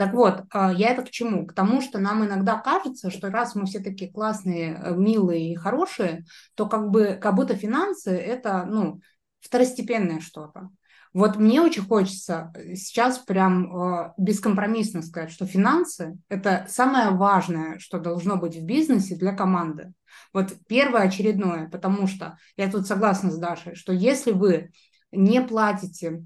[0.02, 1.46] Так вот, а, я это к чему?
[1.46, 5.56] К тому, что нам иногда кажется, что раз мы все такие классные, э, милые и
[5.56, 9.00] хорошие, то как бы как будто финансы это, ну,
[9.42, 10.72] второстепенное что-то.
[11.14, 17.78] Вот мне очень хочется э, сейчас прям э, бескомпромиссно сказать, что финансы– это самое важное,
[17.78, 19.94] что должно быть в бизнесе для команды.
[20.34, 24.72] Вот первое очередное, потому что я тут согласна с Дашей, что если вы
[25.12, 26.24] не платите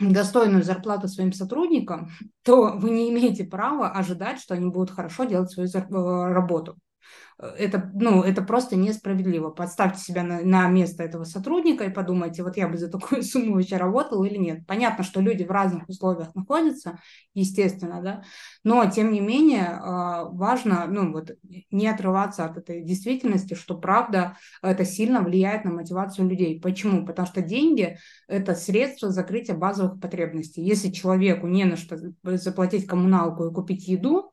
[0.00, 2.10] достойную зарплату своим сотрудникам,
[2.42, 6.76] то вы не имеете права ожидать, что они будут хорошо делать свою э, работу.
[7.38, 9.50] Это, ну, это просто несправедливо.
[9.50, 13.54] Подставьте себя на, на место этого сотрудника и подумайте, вот я бы за такую сумму
[13.54, 14.66] вообще работал или нет.
[14.66, 16.98] Понятно, что люди в разных условиях находятся,
[17.32, 18.22] естественно, да,
[18.62, 21.30] но тем не менее а, важно, ну, вот
[21.70, 26.60] не отрываться от этой действительности, что правда это сильно влияет на мотивацию людей.
[26.60, 27.06] Почему?
[27.06, 30.62] Потому что деньги– это средство закрытия базовых потребностей.
[30.62, 34.32] Если человеку не на что заплатить коммуналку и купить еду,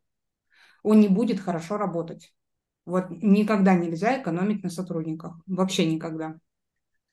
[0.84, 2.34] он не будет хорошо работать.
[2.88, 5.36] Вот никогда нельзя экономить на сотрудниках.
[5.45, 6.38] Вообще никогда.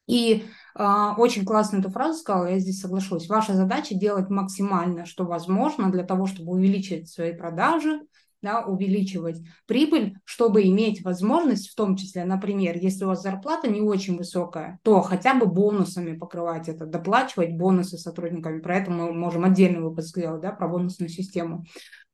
[0.06, 0.44] И
[0.78, 3.28] э, очень классно эту фразу сказала, я здесь соглашусь.
[3.28, 8.02] Ваша задача делать максимально, что возможно, для того, чтобы увеличить свои продажи,
[8.44, 13.80] да, увеличивать прибыль, чтобы иметь возможность, в том числе, например, если у вас зарплата не
[13.80, 18.60] очень высокая, то хотя бы бонусами покрывать это, доплачивать бонусы сотрудниками.
[18.60, 21.64] Про это мы можем отдельный выпуск сделать, да, про бонусную систему.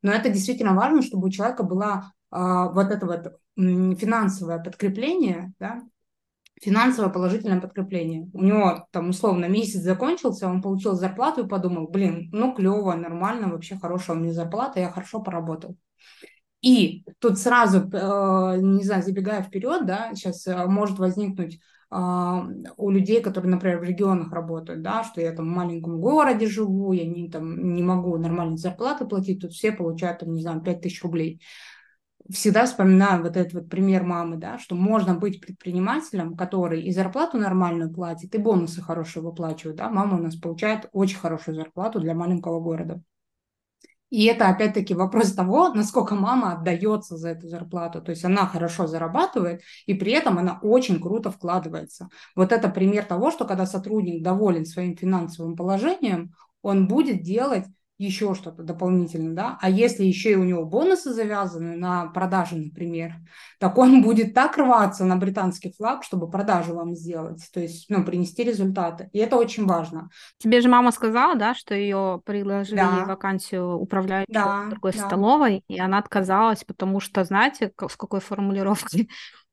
[0.02, 5.82] Но это действительно важно, чтобы у человека была а, вот это вот финансовое подкрепление, да,
[6.60, 8.28] финансовое положительное подкрепление.
[8.32, 13.48] У него там условно месяц закончился, он получил зарплату и подумал, блин, ну клево, нормально,
[13.48, 15.76] вообще хорошая у меня зарплата, я хорошо поработал.
[16.60, 21.58] И тут сразу, э, не знаю, забегая вперед, да, сейчас э, может возникнуть
[21.92, 22.46] а,
[22.76, 26.92] у людей, которые, например, в регионах работают, да, что я там в маленьком городе живу,
[26.92, 30.82] я не, там, не могу нормальные зарплаты платить, тут все получают, там, не знаю, 5
[30.82, 31.40] тысяч рублей
[32.28, 37.38] всегда вспоминаю вот этот вот пример мамы, да, что можно быть предпринимателем, который и зарплату
[37.38, 39.76] нормальную платит, и бонусы хорошие выплачивает.
[39.76, 39.90] Да.
[39.90, 43.02] Мама у нас получает очень хорошую зарплату для маленького города.
[44.10, 48.02] И это опять-таки вопрос того, насколько мама отдается за эту зарплату.
[48.02, 52.08] То есть она хорошо зарабатывает, и при этом она очень круто вкладывается.
[52.34, 57.66] Вот это пример того, что когда сотрудник доволен своим финансовым положением, он будет делать
[58.00, 63.12] еще что-то дополнительно, да, а если еще и у него бонусы завязаны на продажи, например,
[63.58, 68.02] так он будет так рваться на британский флаг, чтобы продажу вам сделать, то есть, ну,
[68.02, 70.08] принести результаты, и это очень важно.
[70.38, 73.04] Тебе же мама сказала, да, что ее предложили да.
[73.04, 75.06] вакансию управляющего да, другой да.
[75.06, 79.10] столовой, и она отказалась, потому что, знаете, с какой формулировкой?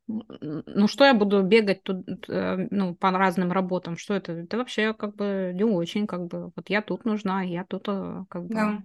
[0.07, 4.31] Ну что я буду бегать тут, э, ну, по разным работам, что это?
[4.31, 8.23] Это вообще как бы не очень, как бы, вот я тут нужна, я тут э,
[8.29, 8.53] как бы...
[8.53, 8.83] Да.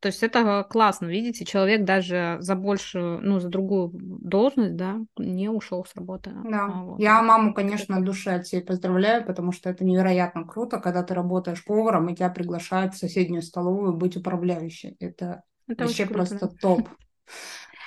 [0.00, 5.48] То есть это классно, видите, человек даже за большую, ну, за другую должность, да, не
[5.48, 6.30] ушел с работы.
[6.44, 7.00] Да, а вот.
[7.00, 11.14] я маму, конечно, от души от всей поздравляю, потому что это невероятно круто, когда ты
[11.14, 14.96] работаешь поваром, и тебя приглашают в соседнюю столовую быть управляющей.
[15.00, 16.88] Это, это вообще просто топ.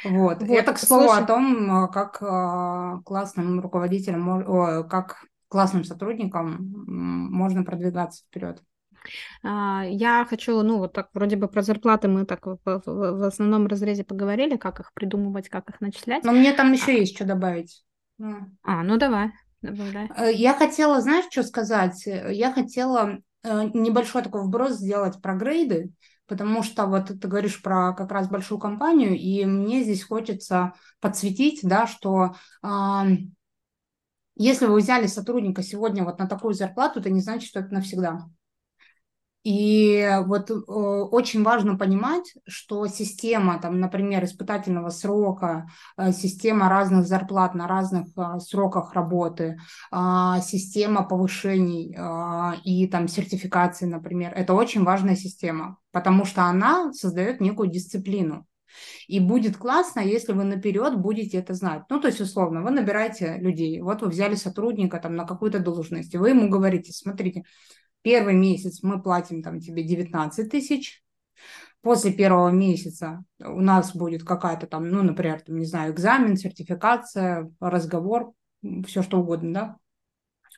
[0.04, 0.42] Вот.
[0.42, 0.50] вот.
[0.50, 1.24] Это, к слову, Слушай...
[1.24, 8.62] о том, а, как а, классным руководителям, как классным сотрудникам можно продвигаться вперед.
[9.44, 13.24] А, я хочу, ну, вот так вроде бы про зарплаты мы так в, в, в
[13.24, 16.24] основном разрезе поговорили, как их придумывать, как их начислять.
[16.24, 17.84] Но мне там еще есть что добавить.
[18.64, 20.10] А, ну давай, добавляй.
[20.16, 22.04] Э, я хотела, знаешь, что сказать?
[22.06, 25.92] Я хотела э, небольшой такой вброс сделать про грейды
[26.32, 31.60] потому что вот ты говоришь про как раз большую компанию, и мне здесь хочется подсветить,
[31.62, 32.68] да, что э,
[34.36, 38.30] если вы взяли сотрудника сегодня вот на такую зарплату, это не значит, что это навсегда.
[39.44, 47.08] И вот э, очень важно понимать, что система, там, например, испытательного срока, э, система разных
[47.08, 49.58] зарплат на разных э, сроках работы,
[49.92, 56.94] э, система повышений э, и там сертификации, например, это очень важная система, потому что она
[56.94, 58.46] создает некую дисциплину.
[59.08, 61.84] И будет классно, если вы наперед будете это знать.
[61.90, 66.14] Ну, то есть, условно, вы набираете людей, вот вы взяли сотрудника там на какую-то должность,
[66.14, 67.44] и вы ему говорите, смотрите,
[68.02, 71.04] Первый месяц мы платим там тебе 19 тысяч.
[71.82, 77.52] После первого месяца у нас будет какая-то там, ну, например, там, не знаю, экзамен, сертификация,
[77.60, 78.34] разговор,
[78.86, 79.78] все что угодно, да.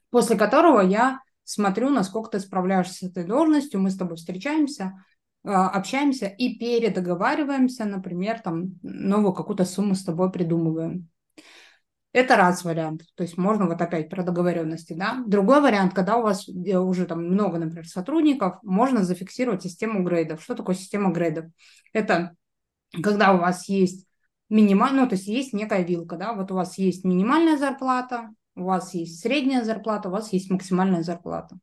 [0.10, 4.93] После которого я смотрю, насколько ты справляешься с этой должностью, мы с тобой встречаемся,
[5.45, 11.10] а, общаемся и передоговариваемся, например, там новую какую-то сумму с тобой придумываем.
[12.13, 15.23] Это раз вариант, то есть можно вот опять про договоренности, да.
[15.26, 20.41] Другой вариант, когда у вас э, уже там много, например, сотрудников, можно зафиксировать систему грейдов.
[20.43, 21.45] Что такое система грейдов?
[21.91, 22.36] Это
[23.02, 24.08] когда у вас есть
[24.47, 28.65] минимальная, ну, то есть есть некая вилка, да, вот у вас есть минимальная зарплата, у
[28.65, 31.58] вас есть средняя зарплата, у вас есть максимальная зарплата.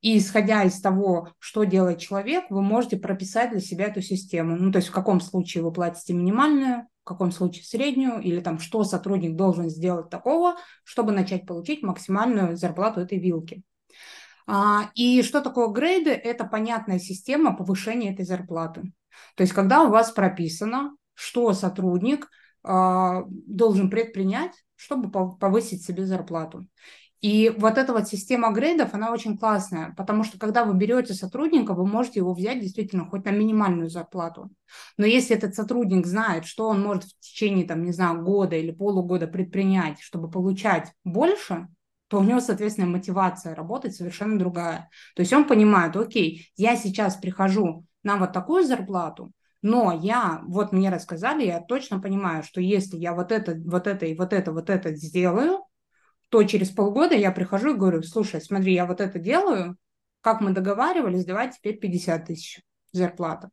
[0.00, 4.56] И исходя из того, что делает человек, вы можете прописать для себя эту систему.
[4.56, 8.58] Ну, то есть в каком случае вы платите минимальную, в каком случае среднюю, или там
[8.58, 13.62] что сотрудник должен сделать такого, чтобы начать получить максимальную зарплату этой вилки.
[14.46, 16.10] А, и что такое грейды?
[16.10, 18.92] Это понятная система повышения этой зарплаты.
[19.36, 22.28] То есть когда у вас прописано, что сотрудник
[22.64, 26.66] э, должен предпринять, чтобы повысить себе зарплату.
[27.22, 31.72] И вот эта вот система грейдов, она очень классная, потому что когда вы берете сотрудника,
[31.72, 34.50] вы можете его взять действительно хоть на минимальную зарплату.
[34.96, 38.72] Но если этот сотрудник знает, что он может в течение, там, не знаю, года или
[38.72, 41.68] полугода предпринять, чтобы получать больше,
[42.08, 44.90] то у него, соответственно, мотивация работать совершенно другая.
[45.14, 49.30] То есть он понимает, окей, я сейчас прихожу на вот такую зарплату,
[49.62, 54.06] но я, вот мне рассказали, я точно понимаю, что если я вот это, вот это
[54.06, 55.60] и вот это, вот это сделаю,
[56.32, 59.76] то через полгода я прихожу и говорю, слушай, смотри, я вот это делаю,
[60.22, 63.50] как мы договаривались, давай теперь 50 тысяч зарплата.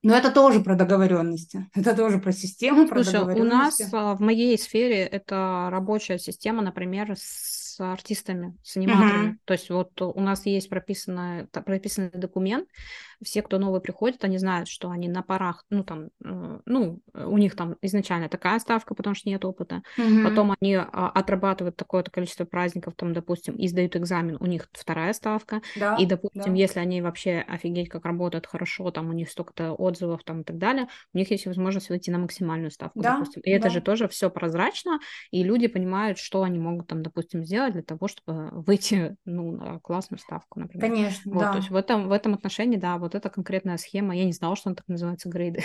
[0.00, 1.68] Но это тоже про договоренности.
[1.74, 3.82] Это тоже про систему, про Слушай, договоренности.
[3.82, 9.30] У нас а, в моей сфере это рабочая система, например, с артистами, с аниматорами.
[9.32, 9.36] Uh-huh.
[9.44, 12.68] То есть вот у нас есть прописанный, прописанный документ,
[13.24, 17.38] все, кто новый приходит, они знают, что они на парах, ну, там, э, ну, у
[17.38, 19.82] них там изначально такая ставка, потому что нет опыта.
[19.98, 20.28] Mm-hmm.
[20.28, 25.12] Потом они а, отрабатывают такое-то количество праздников, там, допустим, и сдают экзамен, у них вторая
[25.12, 25.62] ставка.
[25.76, 26.52] Да, и, допустим, да.
[26.52, 30.58] если они вообще офигеть как работают хорошо, там, у них столько-то отзывов, там, и так
[30.58, 33.42] далее, у них есть возможность выйти на максимальную ставку, да, допустим.
[33.42, 33.56] И да.
[33.56, 34.98] это же тоже все прозрачно,
[35.30, 39.80] и люди понимают, что они могут там, допустим, сделать для того, чтобы выйти, ну, на
[39.80, 40.88] классную ставку, например.
[40.88, 41.52] Конечно, вот, да.
[41.52, 44.16] То есть в этом, в этом отношении, да, вот эта конкретная схема.
[44.16, 45.62] Я не знала, что она так называется, грейды.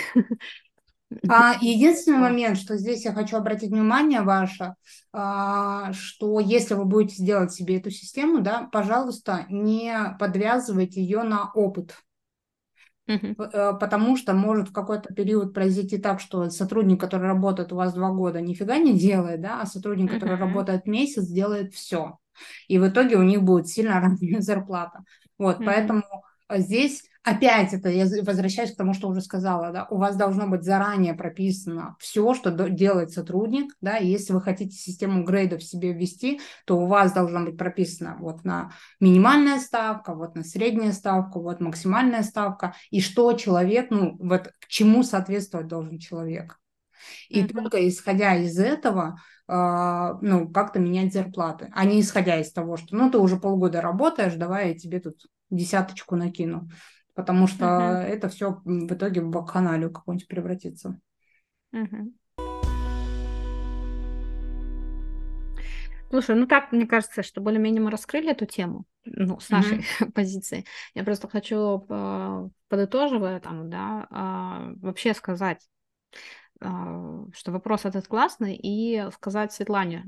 [1.28, 4.74] А, единственный момент, что здесь я хочу обратить внимание ваше,
[5.12, 11.50] а, что если вы будете делать себе эту систему, да, пожалуйста, не подвязывайте ее на
[11.52, 11.96] опыт.
[13.08, 13.78] Uh-huh.
[13.78, 18.10] Потому что может в какой-то период произойти так, что сотрудник, который работает у вас два
[18.10, 22.18] года, нифига не делает, да, а сотрудник, который работает месяц, делает все.
[22.68, 25.04] И в итоге у них будет сильно разная зарплата.
[25.38, 25.64] Вот, uh-huh.
[25.64, 26.02] поэтому
[26.54, 30.62] здесь опять это я возвращаюсь к тому, что уже сказала, да, у вас должно быть
[30.62, 36.40] заранее прописано все, что делает сотрудник, да, и если вы хотите систему грейдов себе ввести,
[36.64, 41.60] то у вас должно быть прописано вот на минимальная ставка, вот на средняя ставка, вот
[41.60, 46.58] максимальная ставка, и что человек, ну, вот к чему соответствовать должен человек.
[47.28, 47.52] И mm-hmm.
[47.52, 52.96] только исходя из этого, э, ну, как-то менять зарплаты, а не исходя из того, что,
[52.96, 56.68] ну, ты уже полгода работаешь, давай я тебе тут десяточку накину
[57.18, 58.04] потому что uh-huh.
[58.04, 61.00] это все в итоге в вакханалию какую-нибудь превратится.
[61.74, 62.12] Uh-huh.
[66.10, 70.12] Слушай, ну так, мне кажется, что более-менее мы раскрыли эту тему, ну, с нашей mm-hmm.
[70.14, 70.64] позиции.
[70.94, 75.68] Я просто хочу, а, подытоживая там, да, а, вообще сказать,
[76.60, 80.04] что вопрос этот классный, и сказать Светлане,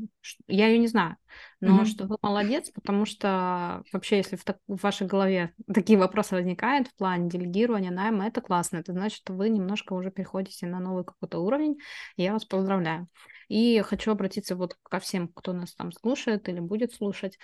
[0.48, 1.16] я ее не знаю,
[1.60, 1.84] но mm-hmm.
[1.84, 6.88] что вы молодец, потому что вообще, если в, так, в вашей голове такие вопросы возникают
[6.88, 11.04] в плане делегирования найма, это классно, это значит, что вы немножко уже переходите на новый
[11.04, 11.78] какой-то уровень,
[12.16, 13.06] и я вас поздравляю.
[13.48, 17.38] И хочу обратиться вот ко всем, кто нас там слушает или будет слушать,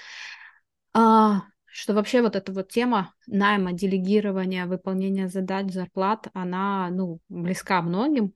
[0.95, 7.83] а, что вообще вот эта вот тема найма, делегирования, выполнения задач, зарплат, она, ну, близка
[7.83, 8.33] многим,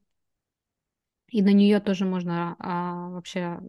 [1.30, 3.60] и на нее тоже можно а, вообще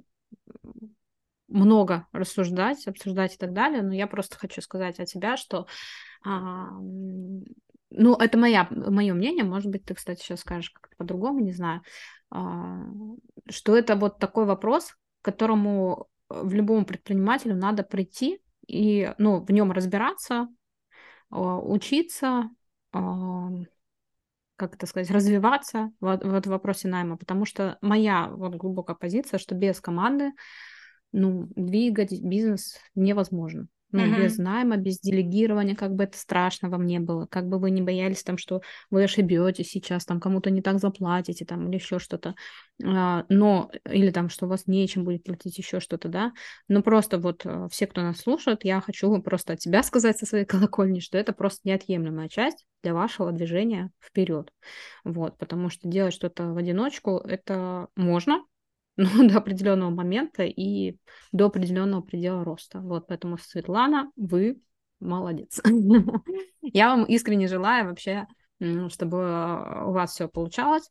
[1.48, 3.82] много рассуждать, обсуждать и так далее.
[3.82, 5.68] Но я просто хочу сказать от себя, что
[6.24, 6.70] а,
[7.92, 11.82] ну, это моя, мое мнение, может быть, ты, кстати, сейчас скажешь как-то по-другому, не знаю,
[12.30, 12.84] а,
[13.50, 14.92] что это вот такой вопрос,
[15.22, 20.48] к которому в любому предпринимателю надо прийти и, ну, в нем разбираться,
[21.30, 22.50] а, учиться,
[22.94, 23.50] а,
[24.62, 29.56] как это сказать, развиваться в, в вопросе найма, потому что моя вот глубокая позиция, что
[29.56, 30.34] без команды,
[31.12, 33.68] ну, двигать бизнес невозможно.
[33.92, 34.24] Ну, mm-hmm.
[34.24, 37.82] без найма, без делегирования, как бы это страшно вам не было, как бы вы не
[37.82, 42.36] боялись там, что вы ошибетесь сейчас, там кому-то не так заплатите, там, или еще что-то,
[42.84, 46.32] а, но, или там, что у вас нечем будет платить еще что-то, да,
[46.68, 50.26] но просто вот э, все, кто нас слушает, я хочу просто от тебя сказать со
[50.26, 54.52] своей колокольни, что это просто неотъемлемая часть для вашего движения вперед,
[55.04, 58.44] вот, потому что делать что-то в одиночку, это можно,
[59.02, 60.98] но до определенного момента и
[61.32, 62.80] до определенного предела роста.
[62.80, 64.62] Вот, поэтому, Светлана, вы
[65.00, 65.62] молодец.
[66.62, 68.28] Я вам искренне желаю вообще,
[68.90, 70.90] чтобы у вас все получалось,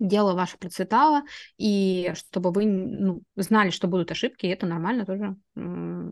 [0.00, 1.22] дело ваше процветало,
[1.58, 5.36] и чтобы вы ну, знали, что будут ошибки, и это нормально тоже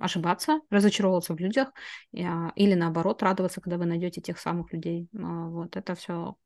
[0.00, 1.72] ошибаться, разочаровываться в людях,
[2.16, 5.08] а, или наоборот радоваться, когда вы найдете тех самых людей.
[5.12, 6.36] А, вот это все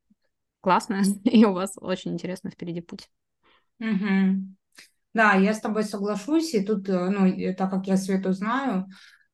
[0.61, 3.07] классно, и у вас очень интересно впереди путь.
[3.79, 4.55] Угу.
[5.13, 8.87] Да, я с тобой соглашусь, и тут, э, ну, так как я Свету знаю,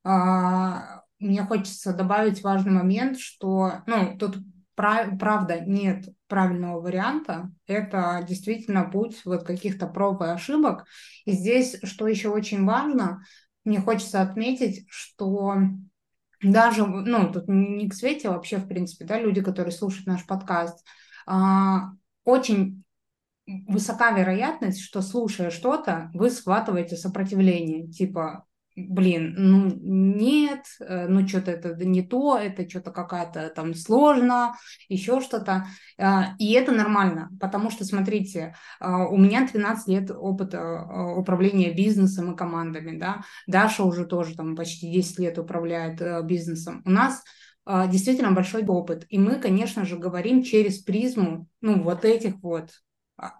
[0.03, 4.37] а, мне хочется добавить важный момент, что, ну, тут
[4.75, 7.51] правда нет правильного варианта.
[7.67, 10.85] Это действительно путь вот каких-то проб и ошибок.
[11.25, 13.23] И здесь, что еще очень важно,
[13.63, 15.57] мне хочется отметить, что
[16.41, 20.83] даже, ну, тут не к Свете, вообще, в принципе, да, люди, которые слушают наш подкаст,
[21.27, 21.91] а,
[22.23, 22.83] очень
[23.67, 28.45] высока вероятность, что слушая что-то, вы схватываете сопротивление, типа,
[28.75, 34.55] блин, ну нет, э, ну что-то это не то, это что-то какая-то там сложно,
[34.87, 35.67] еще что-то.
[35.97, 41.73] А, и это нормально, потому что, смотрите, а, у меня 13 лет опыта а, управления
[41.73, 46.81] бизнесом и командами, да, Даша уже тоже там почти 10 лет управляет э, бизнесом.
[46.85, 47.23] У нас
[47.89, 52.71] действительно большой опыт, и мы, конечно же, говорим через призму, ну, вот этих вот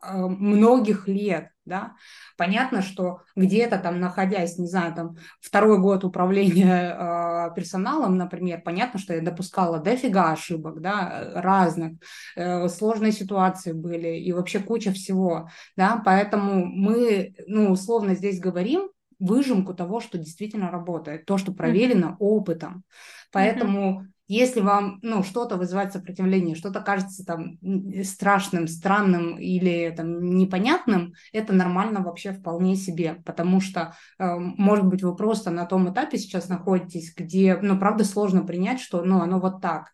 [0.04, 1.94] многих лет, да.
[2.38, 9.00] Понятно, что где-то там, находясь, не знаю, там второй год управления э, персоналом, например, понятно,
[9.00, 11.94] что я допускала дофига ошибок, да, разных,
[12.36, 18.90] э, сложные ситуации были и вообще куча всего, да, поэтому мы, ну, условно здесь говорим
[19.20, 22.18] выжимку того, что действительно работает, то, что проверено mm-hmm.
[22.20, 22.84] опытом.
[23.32, 27.60] Поэтому mm-hmm если вам ну, что-то вызывает сопротивление, что-то кажется там
[28.04, 35.04] страшным, странным или там непонятным, это нормально вообще вполне себе, потому что, э, может быть,
[35.04, 39.42] вы просто на том этапе сейчас находитесь, где, ну, правда, сложно принять, что, ну, оно
[39.42, 39.92] вот так,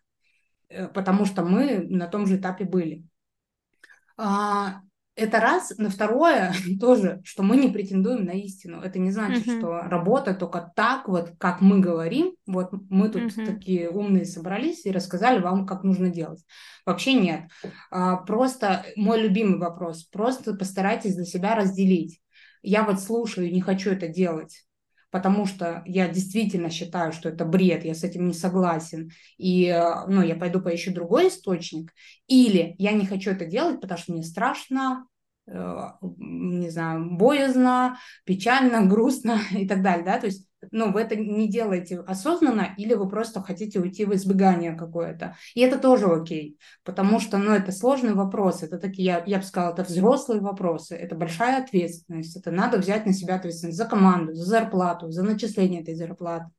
[0.68, 3.04] э, потому что мы на том же этапе были.
[4.16, 4.82] А,
[5.18, 5.72] это раз.
[5.76, 8.80] На второе тоже, что мы не претендуем на истину.
[8.80, 9.58] Это не значит, uh-huh.
[9.58, 12.34] что работа только так, вот как мы говорим.
[12.46, 13.46] Вот мы тут uh-huh.
[13.46, 16.44] такие умные собрались и рассказали вам, как нужно делать.
[16.86, 17.50] Вообще нет.
[17.90, 20.04] А, просто мой любимый вопрос.
[20.04, 22.20] Просто постарайтесь для себя разделить.
[22.62, 24.67] Я вот слушаю, не хочу это делать
[25.10, 29.68] потому что я действительно считаю, что это бред, я с этим не согласен, и
[30.06, 31.92] ну, я пойду поищу другой источник,
[32.26, 35.06] или я не хочу это делать, потому что мне страшно,
[35.46, 41.16] э, не знаю, боязно, печально, грустно и так далее, да, то есть ну, вы это
[41.16, 45.36] не делаете осознанно, или вы просто хотите уйти в избегание какое-то.
[45.54, 49.44] И это тоже окей, потому что, ну, это сложный вопрос, это такие, я, я бы
[49.44, 54.34] сказала, это взрослые вопросы, это большая ответственность, это надо взять на себя ответственность за команду,
[54.34, 56.50] за зарплату, за начисление этой зарплаты,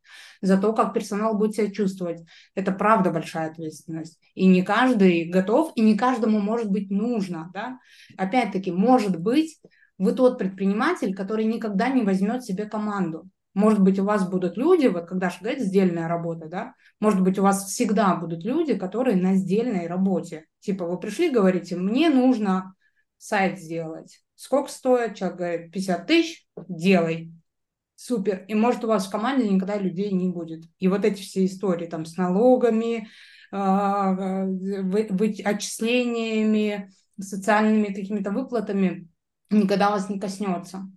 [0.42, 2.22] за то, как персонал будет себя чувствовать.
[2.56, 4.20] Это правда большая ответственность.
[4.34, 7.80] И не каждый готов, и не каждому может быть нужно, да.
[8.18, 9.60] Опять-таки, может быть,
[9.98, 13.30] вы тот предприниматель, который никогда не возьмет себе команду
[13.60, 17.38] может быть, у вас будут люди, вот когда же говорит сдельная работа, да, может быть,
[17.38, 20.46] у вас всегда будут люди, которые на сдельной работе.
[20.62, 22.74] Типа вы пришли, говорите, мне нужно
[23.18, 24.24] сайт сделать.
[24.36, 25.16] Сколько стоит?
[25.16, 27.34] Человек говорит, 50 тысяч, делай.
[27.96, 28.46] Супер.
[28.48, 30.64] И может у вас в команде никогда людей не будет.
[30.78, 33.10] И вот эти все истории там с налогами,
[33.52, 34.46] а,
[35.44, 36.90] отчислениями,
[37.20, 39.10] социальными какими-то выплатами
[39.50, 40.90] никогда вас не коснется.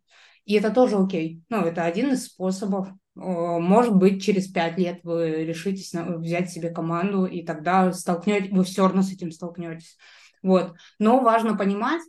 [0.45, 1.43] И это тоже окей.
[1.49, 2.89] Ну, это один из способов.
[3.15, 8.83] Может быть, через пять лет вы решитесь взять себе команду, и тогда столкнете, вы все
[8.85, 9.97] равно с этим столкнетесь.
[10.43, 10.75] Вот.
[10.99, 12.03] Но важно понимать,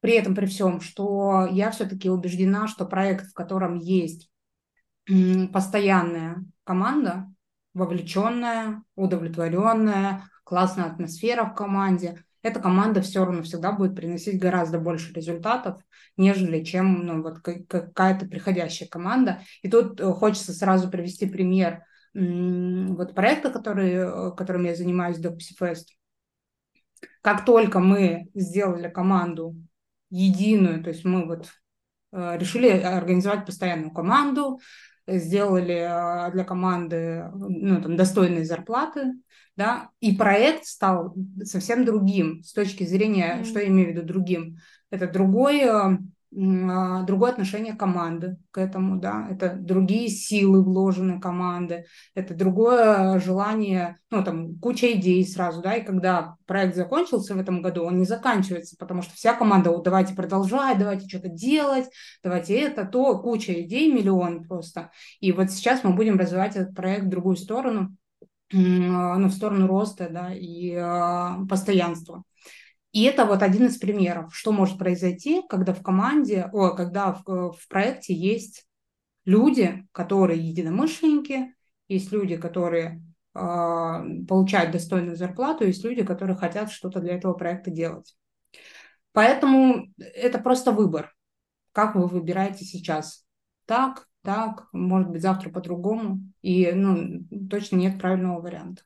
[0.00, 4.28] при этом, при всем, что я все-таки убеждена, что проект, в котором есть
[5.52, 7.32] постоянная команда,
[7.72, 15.12] вовлеченная, удовлетворенная, классная атмосфера в команде, эта команда все равно всегда будет приносить гораздо больше
[15.12, 15.80] результатов,
[16.16, 19.40] нежели чем ну, вот какая-то приходящая команда.
[19.62, 21.84] И тут э, хочется сразу привести пример
[22.14, 25.86] вот проекта, который, э, которым я занимаюсь, Docpsy Fest.
[27.22, 29.56] Как только мы сделали команду
[30.10, 31.48] единую, то есть мы вот
[32.12, 34.60] э, решили организовать постоянную команду,
[35.06, 39.14] сделали для команды ну, там, достойные зарплаты,
[39.56, 43.44] да, и проект стал совсем другим с точки зрения, mm-hmm.
[43.44, 44.58] что я имею в виду другим.
[44.90, 45.98] Это другой, а,
[46.34, 54.24] другое отношение команды к этому, да, это другие силы вложены команды, это другое желание, ну,
[54.24, 58.76] там, куча идей сразу, да, и когда проект закончился в этом году, он не заканчивается,
[58.78, 61.90] потому что вся команда, давайте продолжать, давайте что-то делать,
[62.22, 64.90] давайте это, то, куча идей, миллион просто.
[65.20, 67.94] И вот сейчас мы будем развивать этот проект в другую сторону,
[68.52, 72.22] ну, в сторону роста да, и э, постоянства.
[72.92, 77.52] И это вот один из примеров, что может произойти, когда в команде, о, когда в,
[77.52, 78.66] в проекте есть
[79.24, 81.54] люди, которые единомышленники,
[81.88, 83.02] есть люди, которые
[83.34, 83.38] э,
[84.28, 88.14] получают достойную зарплату, есть люди, которые хотят что-то для этого проекта делать.
[89.12, 91.14] Поэтому это просто выбор,
[91.72, 93.26] как вы выбираете сейчас.
[93.66, 96.20] Так так, может быть, завтра по-другому.
[96.42, 98.82] И, ну, точно нет правильного варианта.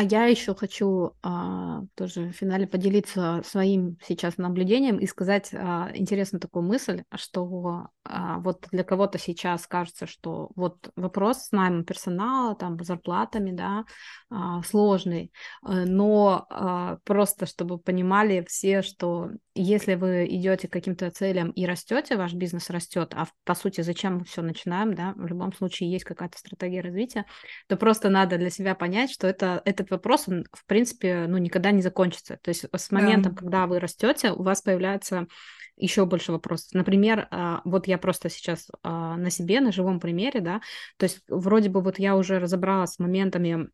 [0.00, 5.90] А я еще хочу а, тоже в финале поделиться своим сейчас наблюдением и сказать а,
[5.92, 11.84] интересную такую мысль, что а, вот для кого-то сейчас кажется, что вот вопрос с наймом
[11.84, 13.84] персонала, там, зарплатами, да,
[14.30, 15.32] а, сложный,
[15.66, 21.66] э, но а, просто чтобы понимали все, что если вы идете к каким-то целям и
[21.66, 25.90] растете, ваш бизнес растет, а по сути зачем мы все начинаем, да, в любом случае
[25.90, 27.26] есть какая-то стратегия развития,
[27.68, 29.60] то просто надо для себя понять, что это,
[29.90, 32.38] этот вопрос, он, в принципе, ну, никогда не закончится.
[32.42, 33.38] То есть с моментом, да.
[33.38, 35.26] когда вы растете, у вас появляется
[35.76, 36.68] еще больше вопросов.
[36.74, 40.60] Например, а, вот я просто сейчас а, на себе, на живом примере, да,
[40.98, 43.68] то есть вроде бы вот я уже разобралась с моментами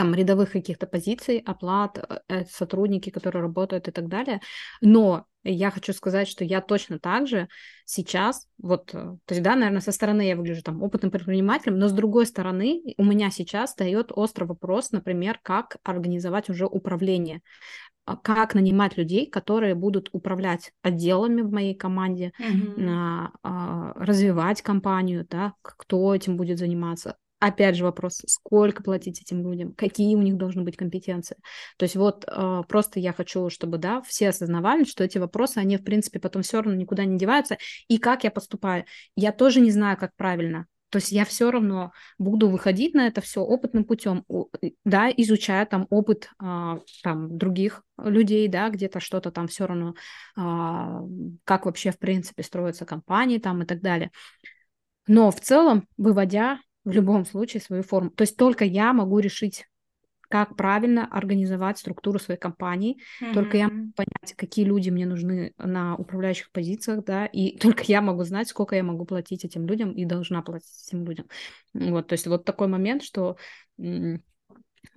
[0.00, 1.98] там рядовых каких-то позиций, оплат,
[2.28, 4.40] э, сотрудники, которые работают и так далее.
[4.80, 7.48] Но я хочу сказать, что я точно так же
[7.84, 11.88] сейчас, вот, э, то есть, да, наверное, со стороны я выгляжу там опытным предпринимателем, но
[11.88, 17.42] с другой стороны у меня сейчас дает острый вопрос, например, как организовать уже управление
[18.06, 23.30] а как нанимать людей, которые будут управлять отделами в моей команде, mm-hmm.
[23.94, 30.14] развивать компанию, да, кто этим будет заниматься, Опять же вопрос, сколько платить этим людям, какие
[30.14, 31.36] у них должны быть компетенции.
[31.78, 35.78] То есть вот э, просто я хочу, чтобы, да, все осознавали, что эти вопросы, они,
[35.78, 37.56] в принципе, потом все равно никуда не деваются.
[37.88, 38.84] И как я поступаю?
[39.16, 40.66] Я тоже не знаю, как правильно.
[40.90, 44.24] То есть я все равно буду выходить на это все опытным путем,
[44.84, 49.94] да, изучая там опыт а, там других людей, да, где-то что-то там все равно,
[50.36, 51.00] а,
[51.44, 54.10] как вообще в принципе строятся компании там и так далее.
[55.06, 56.58] Но в целом, выводя
[56.90, 58.10] в любом случае свою форму.
[58.10, 59.66] То есть только я могу решить,
[60.28, 62.98] как правильно организовать структуру своей компании.
[63.20, 63.34] Mm-hmm.
[63.34, 68.00] Только я могу понять, какие люди мне нужны на управляющих позициях, да, и только я
[68.00, 71.26] могу знать, сколько я могу платить этим людям и должна платить этим людям.
[71.74, 73.36] Вот, то есть вот такой момент, что
[73.76, 74.20] в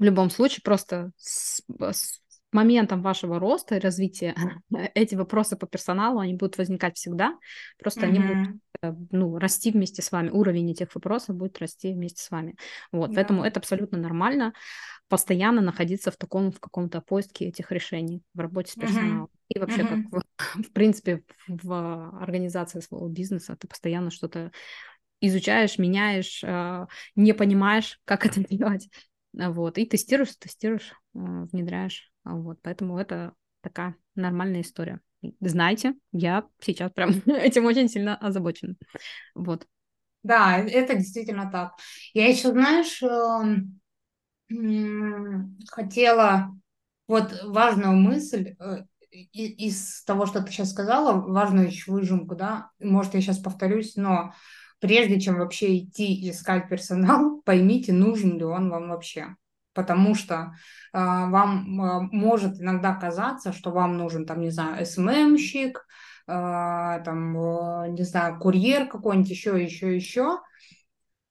[0.04, 2.23] любом случае просто с, с
[2.54, 4.36] моментом вашего роста и развития
[4.96, 7.38] эти вопросы по персоналу, они будут возникать всегда,
[7.80, 8.10] просто mm-hmm.
[8.10, 12.32] они будут э, ну, расти вместе с вами, уровень этих вопросов будет расти вместе с
[12.32, 12.56] вами.
[12.92, 13.16] Вот, yeah.
[13.16, 14.54] поэтому это абсолютно нормально
[15.10, 19.26] постоянно находиться в таком, в каком-то поиске этих решений в работе с персоналом.
[19.26, 19.30] Mm-hmm.
[19.50, 20.04] И вообще, mm-hmm.
[20.12, 20.24] как
[20.58, 24.52] в, в принципе, в организации своего бизнеса ты постоянно что-то
[25.22, 28.90] изучаешь, меняешь, э, не понимаешь, как это делать.
[29.34, 31.20] Вот, и тестируешь, тестируешь, э,
[31.52, 32.13] внедряешь.
[32.24, 35.02] Вот, поэтому это такая нормальная история.
[35.40, 38.76] Знаете, я сейчас прям этим очень сильно озабочена.
[39.36, 39.68] Вот.
[40.24, 41.74] Да, это действительно так.
[42.14, 43.80] Я еще, знаешь, эм,
[45.70, 46.52] хотела
[47.08, 53.14] вот важную мысль э, из того, что ты сейчас сказала, важную еще выжимку, да, может,
[53.14, 54.34] я сейчас повторюсь, но
[54.80, 59.36] прежде чем вообще идти искать персонал, поймите, нужен ли он вам вообще
[59.74, 60.36] потому что
[60.94, 65.86] э, вам э, может иногда казаться, что вам нужен, там, не знаю, СММщик,
[66.28, 70.40] э, там, э, не знаю, курьер какой-нибудь, еще, еще, еще.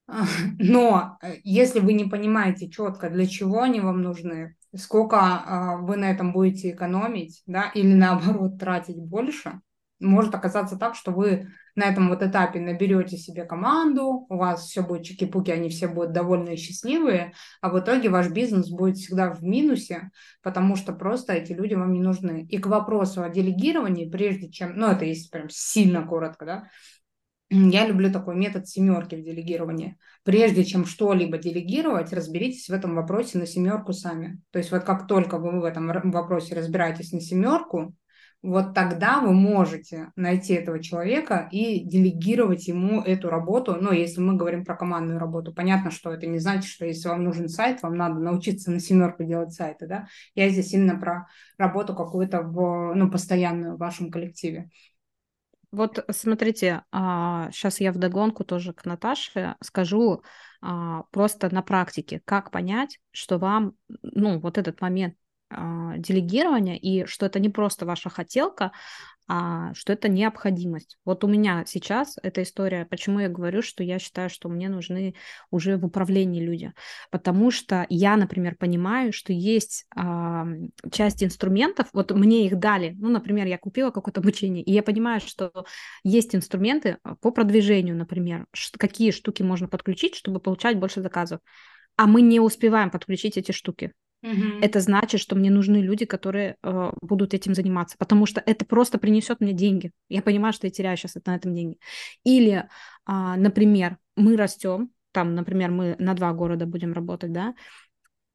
[0.59, 5.97] Но э, если вы не понимаете четко, для чего они вам нужны, сколько э, вы
[5.97, 9.61] на этом будете экономить, да, или наоборот тратить больше,
[9.99, 14.81] может оказаться так, что вы на этом вот этапе наберете себе команду, у вас все
[14.81, 19.31] будет чики-пуки, они все будут довольны и счастливые, а в итоге ваш бизнес будет всегда
[19.31, 20.11] в минусе,
[20.41, 22.45] потому что просто эти люди вам не нужны.
[22.49, 26.63] И к вопросу о делегировании, прежде чем, ну это есть прям сильно коротко, да,
[27.49, 29.97] я люблю такой метод семерки в делегировании.
[30.23, 34.41] Прежде чем что-либо делегировать, разберитесь в этом вопросе на семерку сами.
[34.51, 37.95] То есть вот как только вы в этом вопросе разбираетесь на семерку,
[38.43, 43.77] вот тогда вы можете найти этого человека и делегировать ему эту работу.
[43.79, 47.23] Ну, если мы говорим про командную работу, понятно, что это не значит, что если вам
[47.23, 50.07] нужен сайт, вам надо научиться на семерку делать сайты, да.
[50.35, 51.27] Я здесь именно про
[51.57, 54.69] работу какую-то в, ну, постоянную в вашем коллективе.
[55.71, 60.21] Вот смотрите, сейчас а, я вдогонку тоже к Наташе скажу
[60.61, 65.15] а, просто на практике, как понять, что вам, ну, вот этот момент
[65.97, 68.71] делегирования, и что это не просто ваша хотелка,
[69.27, 70.97] а что это необходимость.
[71.05, 75.15] Вот у меня сейчас эта история, почему я говорю, что я считаю, что мне нужны
[75.49, 76.73] уже в управлении люди,
[77.09, 80.45] потому что я, например, понимаю, что есть а,
[80.91, 85.21] часть инструментов, вот мне их дали, ну, например, я купила какое-то обучение, и я понимаю,
[85.21, 85.65] что
[86.03, 88.45] есть инструменты по продвижению, например,
[88.77, 91.39] какие штуки можно подключить, чтобы получать больше заказов,
[91.95, 93.93] а мы не успеваем подключить эти штуки.
[94.23, 94.61] Угу.
[94.61, 98.97] Это значит, что мне нужны люди, которые э, будут этим заниматься, потому что это просто
[98.97, 99.91] принесет мне деньги.
[100.07, 101.77] Я понимаю, что я теряю сейчас на этом деньги.
[102.23, 102.65] Или, э,
[103.05, 107.53] например, мы растем, там, например, мы на два города будем работать, да,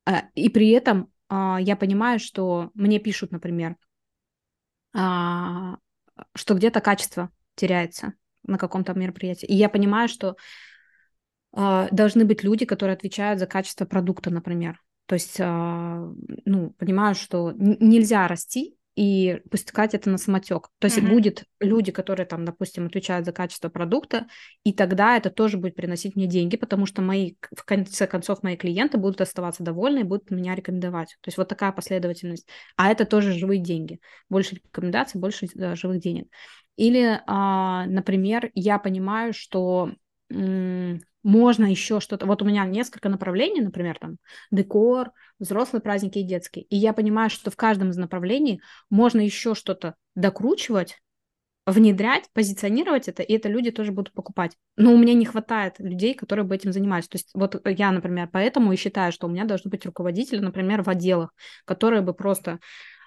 [0.06, 3.76] А, и при этом а, я понимаю, что мне пишут, например,
[4.94, 5.76] а,
[6.34, 8.14] что где-то качество теряется
[8.44, 9.46] на каком-то мероприятии.
[9.46, 10.36] И я понимаю, что
[11.52, 14.80] должны быть люди, которые отвечают за качество продукта, например.
[15.08, 20.68] То есть, ну, понимаю, что нельзя расти и пускать это на самотек.
[20.80, 21.08] То есть mm-hmm.
[21.08, 24.26] будет люди, которые там, допустим, отвечают за качество продукта,
[24.64, 28.56] и тогда это тоже будет приносить мне деньги, потому что мои, в конце концов, мои
[28.56, 31.16] клиенты будут оставаться довольны и будут меня рекомендовать.
[31.20, 32.48] То есть вот такая последовательность.
[32.76, 34.00] А это тоже живые деньги.
[34.28, 36.28] Больше рекомендаций, больше да, живых денег.
[36.76, 39.92] Или, а, например, я понимаю, что
[41.28, 42.24] можно еще что-то.
[42.24, 44.16] Вот у меня несколько направлений, например, там
[44.50, 46.64] декор, взрослые праздники и детские.
[46.64, 51.02] И я понимаю, что в каждом из направлений можно еще что-то докручивать,
[51.66, 54.56] внедрять, позиционировать это, и это люди тоже будут покупать.
[54.76, 57.08] Но у меня не хватает людей, которые бы этим занимались.
[57.08, 60.80] То есть вот я, например, поэтому и считаю, что у меня должны быть руководители, например,
[60.80, 61.34] в отделах,
[61.66, 62.58] которые бы просто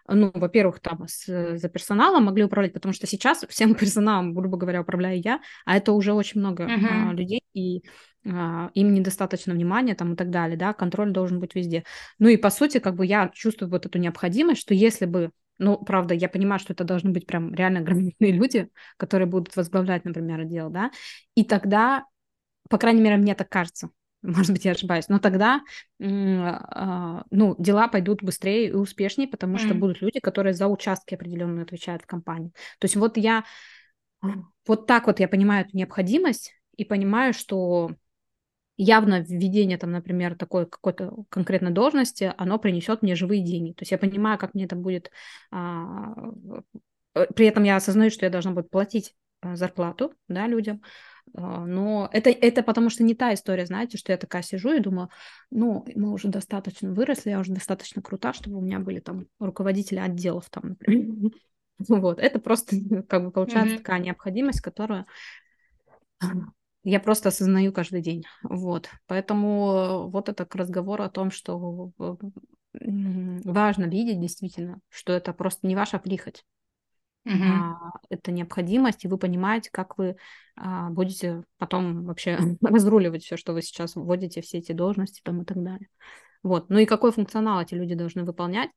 [0.07, 4.81] ну, во-первых, там с, за персоналом могли управлять, потому что сейчас всем персоналом, грубо говоря,
[4.81, 7.09] управляю я, а это уже очень много uh-huh.
[7.09, 7.83] а, людей, и
[8.25, 11.83] а, им недостаточно внимания там и так далее, да, контроль должен быть везде.
[12.19, 15.77] Ну и по сути, как бы я чувствую вот эту необходимость, что если бы ну,
[15.77, 20.39] правда, я понимаю, что это должны быть прям реально грамотные люди, которые будут возглавлять, например,
[20.39, 20.89] отдел, да,
[21.35, 22.05] и тогда,
[22.67, 23.91] по крайней мере, мне так кажется,
[24.21, 25.61] может быть, я ошибаюсь, но тогда,
[25.99, 29.77] а, ну, дела пойдут быстрее и успешнее, потому что mm.
[29.77, 32.51] будут люди, которые за участки определенно отвечают в компании.
[32.79, 33.43] То есть вот я,
[34.67, 37.91] вот так вот я понимаю эту необходимость и понимаю, что
[38.77, 43.73] явно введение там, например, такой какой-то конкретной должности, оно принесет мне живые деньги.
[43.73, 45.11] То есть я понимаю, как мне это будет...
[45.51, 46.13] А,
[47.35, 50.81] при этом я осознаю, что я должна буду платить а, зарплату да, людям,
[51.33, 55.09] но это, это потому что не та история, знаете, что я такая сижу и думаю,
[55.49, 59.99] ну, мы уже достаточно выросли, я уже достаточно крута, чтобы у меня были там руководители
[59.99, 61.31] отделов там, например.
[61.87, 62.75] Вот, это просто
[63.09, 63.79] как бы получается mm-hmm.
[63.79, 65.07] такая необходимость, которую
[66.83, 68.23] я просто осознаю каждый день.
[68.43, 71.91] Вот, поэтому вот это к разговору о том, что
[72.73, 76.45] важно видеть действительно, что это просто не ваша прихоть,
[77.25, 77.33] Угу.
[77.33, 80.15] А, это необходимость, и вы понимаете, как вы
[80.55, 85.45] а, будете потом вообще разруливать все, что вы сейчас вводите, все эти должности там и
[85.45, 85.87] так далее.
[86.43, 86.69] Вот.
[86.69, 88.71] Ну и какой функционал эти люди должны выполнять,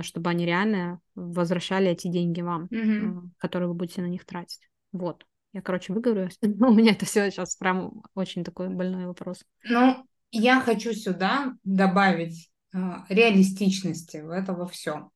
[0.00, 3.30] чтобы они реально возвращали эти деньги вам, угу.
[3.36, 4.66] которые вы будете на них тратить.
[4.92, 5.26] Вот.
[5.52, 6.38] Я, короче, выговорюсь.
[6.42, 9.44] У меня это все сейчас прям очень такой больной вопрос.
[9.64, 15.10] Ну, я хочу сюда добавить э, реалистичности в этого все.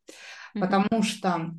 [0.54, 0.60] Mm-hmm.
[0.60, 1.54] Потому что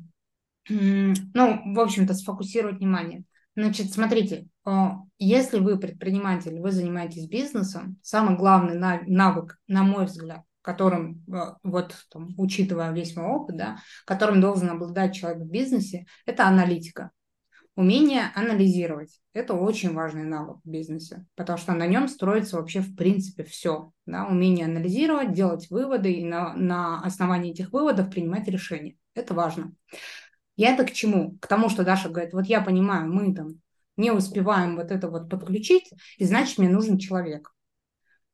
[0.68, 3.24] ну, в общем-то, сфокусировать внимание.
[3.54, 10.42] Значит, смотрите, а, если вы предприниматель, вы занимаетесь бизнесом, самый главный навык, на мой взгляд,
[10.62, 16.06] которым, а, вот там, учитывая весь мой опыт, да, которым должен обладать человек в бизнесе,
[16.24, 17.10] это аналитика.
[17.74, 19.18] Умение анализировать.
[19.32, 23.92] Это очень важный навык в бизнесе, потому что на нем строится вообще в принципе все.
[24.04, 24.26] Да?
[24.26, 28.96] Умение анализировать, делать выводы и на, на основании этих выводов принимать решения.
[29.14, 29.72] Это важно.
[30.56, 31.36] Я это к чему?
[31.40, 33.60] К тому, что Даша говорит, вот я понимаю, мы там
[33.96, 37.52] не успеваем вот это вот подключить, и значит, мне нужен человек.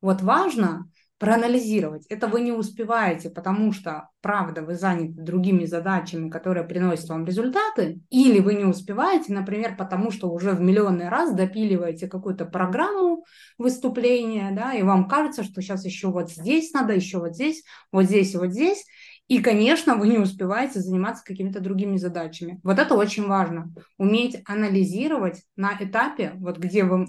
[0.01, 2.07] Вот важно проанализировать.
[2.07, 8.01] Это вы не успеваете, потому что, правда, вы заняты другими задачами, которые приносят вам результаты,
[8.09, 13.25] или вы не успеваете, например, потому что уже в миллионный раз допиливаете какую-то программу
[13.59, 18.05] выступления, да, и вам кажется, что сейчас еще вот здесь надо, еще вот здесь, вот
[18.05, 18.85] здесь вот здесь,
[19.29, 22.61] и, конечно, вы не успеваете заниматься какими-то другими задачами.
[22.63, 23.71] Вот это очень важно.
[23.99, 27.07] Уметь анализировать на этапе, вот где вы...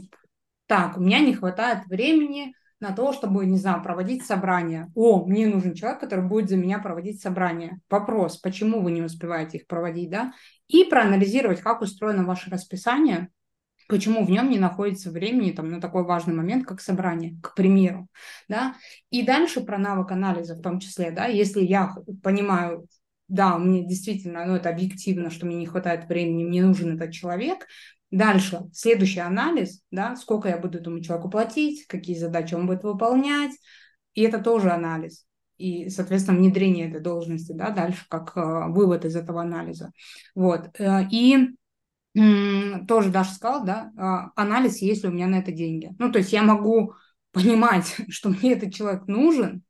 [0.67, 4.91] Так, у меня не хватает времени на то, чтобы, не знаю, проводить собрания.
[4.95, 7.79] О, мне нужен человек, который будет за меня проводить собрания.
[7.89, 10.33] Вопрос, почему вы не успеваете их проводить, да?
[10.67, 13.29] И проанализировать, как устроено ваше расписание,
[13.89, 18.07] почему в нем не находится времени там, на такой важный момент, как собрание, к примеру.
[18.47, 18.75] Да?
[19.09, 22.87] И дальше про навык анализа в том числе, да, если я понимаю,
[23.27, 27.67] да, мне действительно, ну, это объективно, что мне не хватает времени, мне нужен этот человек,
[28.11, 33.51] Дальше, следующий анализ, да, сколько я буду этому человеку платить, какие задачи он будет выполнять,
[34.15, 35.25] и это тоже анализ.
[35.57, 39.91] И, соответственно, внедрение этой должности, да, дальше как э, вывод из этого анализа.
[40.33, 40.69] Вот.
[40.79, 41.49] Э, и
[42.13, 45.95] тоже Даша сказала, да, а, анализ, есть ли у меня на это деньги.
[45.99, 46.93] Ну, то есть я могу
[47.31, 49.63] понимать, что мне этот человек нужен,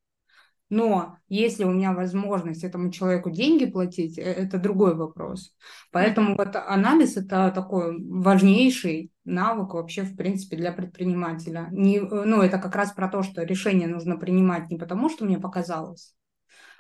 [0.70, 5.56] Но если у меня возможность этому человеку деньги платить, э, это другой вопрос.
[5.92, 11.70] Поэтому вот анализ это такой важнейший навык вообще, в принципе, для предпринимателя.
[11.72, 15.40] Не, ну, это как раз про то, что решение нужно принимать не потому, что мне
[15.40, 16.16] показалось,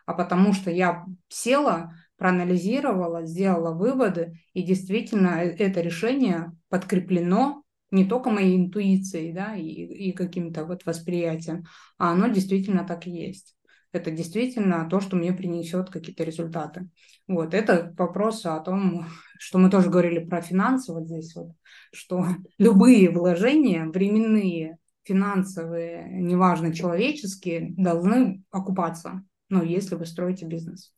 [0.06, 8.06] а потому что я села, проанализировала, сделала выводы, и действительно э, это решение подкреплено не
[8.06, 11.64] только моей интуицией да, и, и каким-то вот восприятием,
[11.98, 13.56] а оно действительно так и есть
[13.92, 16.90] это действительно то, что мне принесет какие-то результаты.
[17.28, 19.08] Вот, это вопрос о том,
[19.40, 21.52] что мы тоже говорили про финансы вот здесь вот,
[21.92, 22.26] что
[22.58, 30.94] любые вложения, временные, финансовые, неважно, человеческие, должны окупаться, ну, если вы строите бизнес.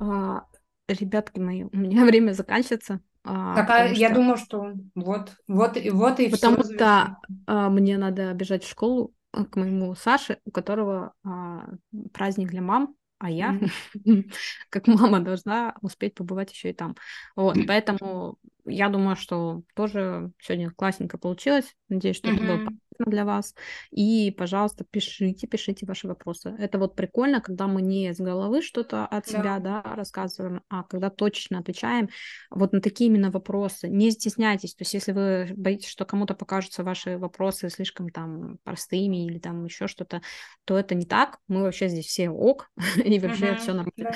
[0.00, 0.46] А,
[0.88, 3.00] ребятки мои, у меня время заканчивается.
[3.22, 4.14] А, а я что...
[4.16, 6.72] думаю, что вот, вот, вот и Потому все.
[6.72, 11.68] Потому что а, мне надо бежать в школу к моему Саше, у которого а,
[12.12, 13.60] праздник для мам, а я,
[13.94, 14.32] mm-hmm.
[14.70, 16.96] как мама, должна успеть побывать еще и там.
[17.36, 21.76] Вот, поэтому я думаю, что тоже сегодня классненько получилось.
[21.90, 22.34] Надеюсь, что mm-hmm.
[22.34, 22.70] это было
[23.00, 23.54] полезно для вас.
[23.90, 26.54] И, пожалуйста, пишите, пишите ваши вопросы.
[26.58, 29.82] Это вот прикольно, когда мы не с головы что-то от себя да.
[29.82, 32.08] Да, рассказываем, а когда точно отвечаем
[32.50, 33.88] вот на такие именно вопросы.
[33.88, 34.74] Не стесняйтесь.
[34.74, 39.64] То есть, если вы боитесь, что кому-то покажутся ваши вопросы слишком там простыми или там
[39.64, 40.22] еще что-то,
[40.64, 41.38] то это не так.
[41.48, 42.70] Мы вообще здесь все ок,
[43.04, 43.90] и вообще все нормально.
[43.96, 44.10] Да.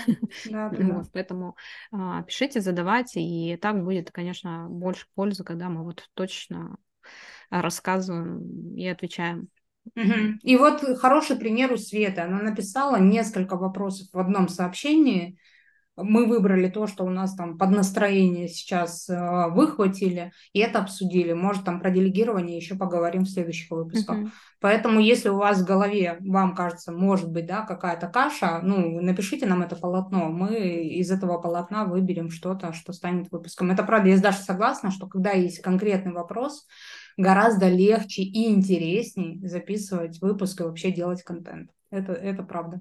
[0.51, 1.57] Да, да, вот, поэтому
[1.93, 6.77] а, пишите, задавайте, и так будет, конечно, больше пользы, когда мы вот точно
[7.63, 9.49] рассказываем и отвечаем.
[9.97, 10.39] Угу.
[10.43, 12.23] И вот хороший пример у Светы.
[12.23, 15.39] Она написала несколько вопросов в одном сообщении,
[15.97, 21.33] мы выбрали то, что у нас там под настроение сейчас э, выхватили, и это обсудили.
[21.33, 24.19] Может, там про делегирование еще поговорим в следующих выпусках.
[24.19, 24.29] Uh-huh.
[24.61, 29.47] Поэтому, если у вас в голове, вам кажется, может быть, да, какая-то каша, ну, напишите
[29.47, 30.31] нам это полотно.
[30.31, 33.71] Мы из этого полотна выберем что-то, что станет выпуском.
[33.71, 36.67] Это правда, я даже согласна, что когда есть конкретный вопрос,
[37.17, 41.71] гораздо легче и интересней записывать выпуск и вообще делать контент.
[41.91, 42.81] Это, это правда.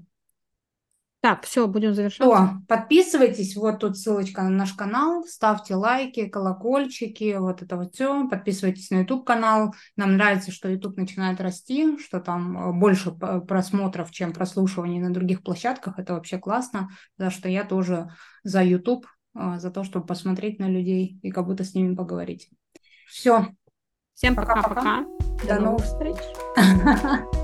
[1.24, 2.28] Так, все, будем завершать.
[2.28, 8.28] О, подписывайтесь, вот тут ссылочка на наш канал, ставьте лайки, колокольчики, вот это вот все.
[8.28, 9.74] Подписывайтесь на YouTube канал.
[9.96, 15.44] Нам нравится, что YouTube начинает расти, что там э, больше просмотров, чем прослушиваний на других
[15.44, 15.98] площадках.
[15.98, 18.10] Это вообще классно, за что я тоже
[18.44, 22.50] за YouTube, э, за то, чтобы посмотреть на людей и как будто с ними поговорить.
[23.08, 23.48] Все.
[24.16, 25.06] Всем пока-пока.
[25.48, 26.18] До новых встреч.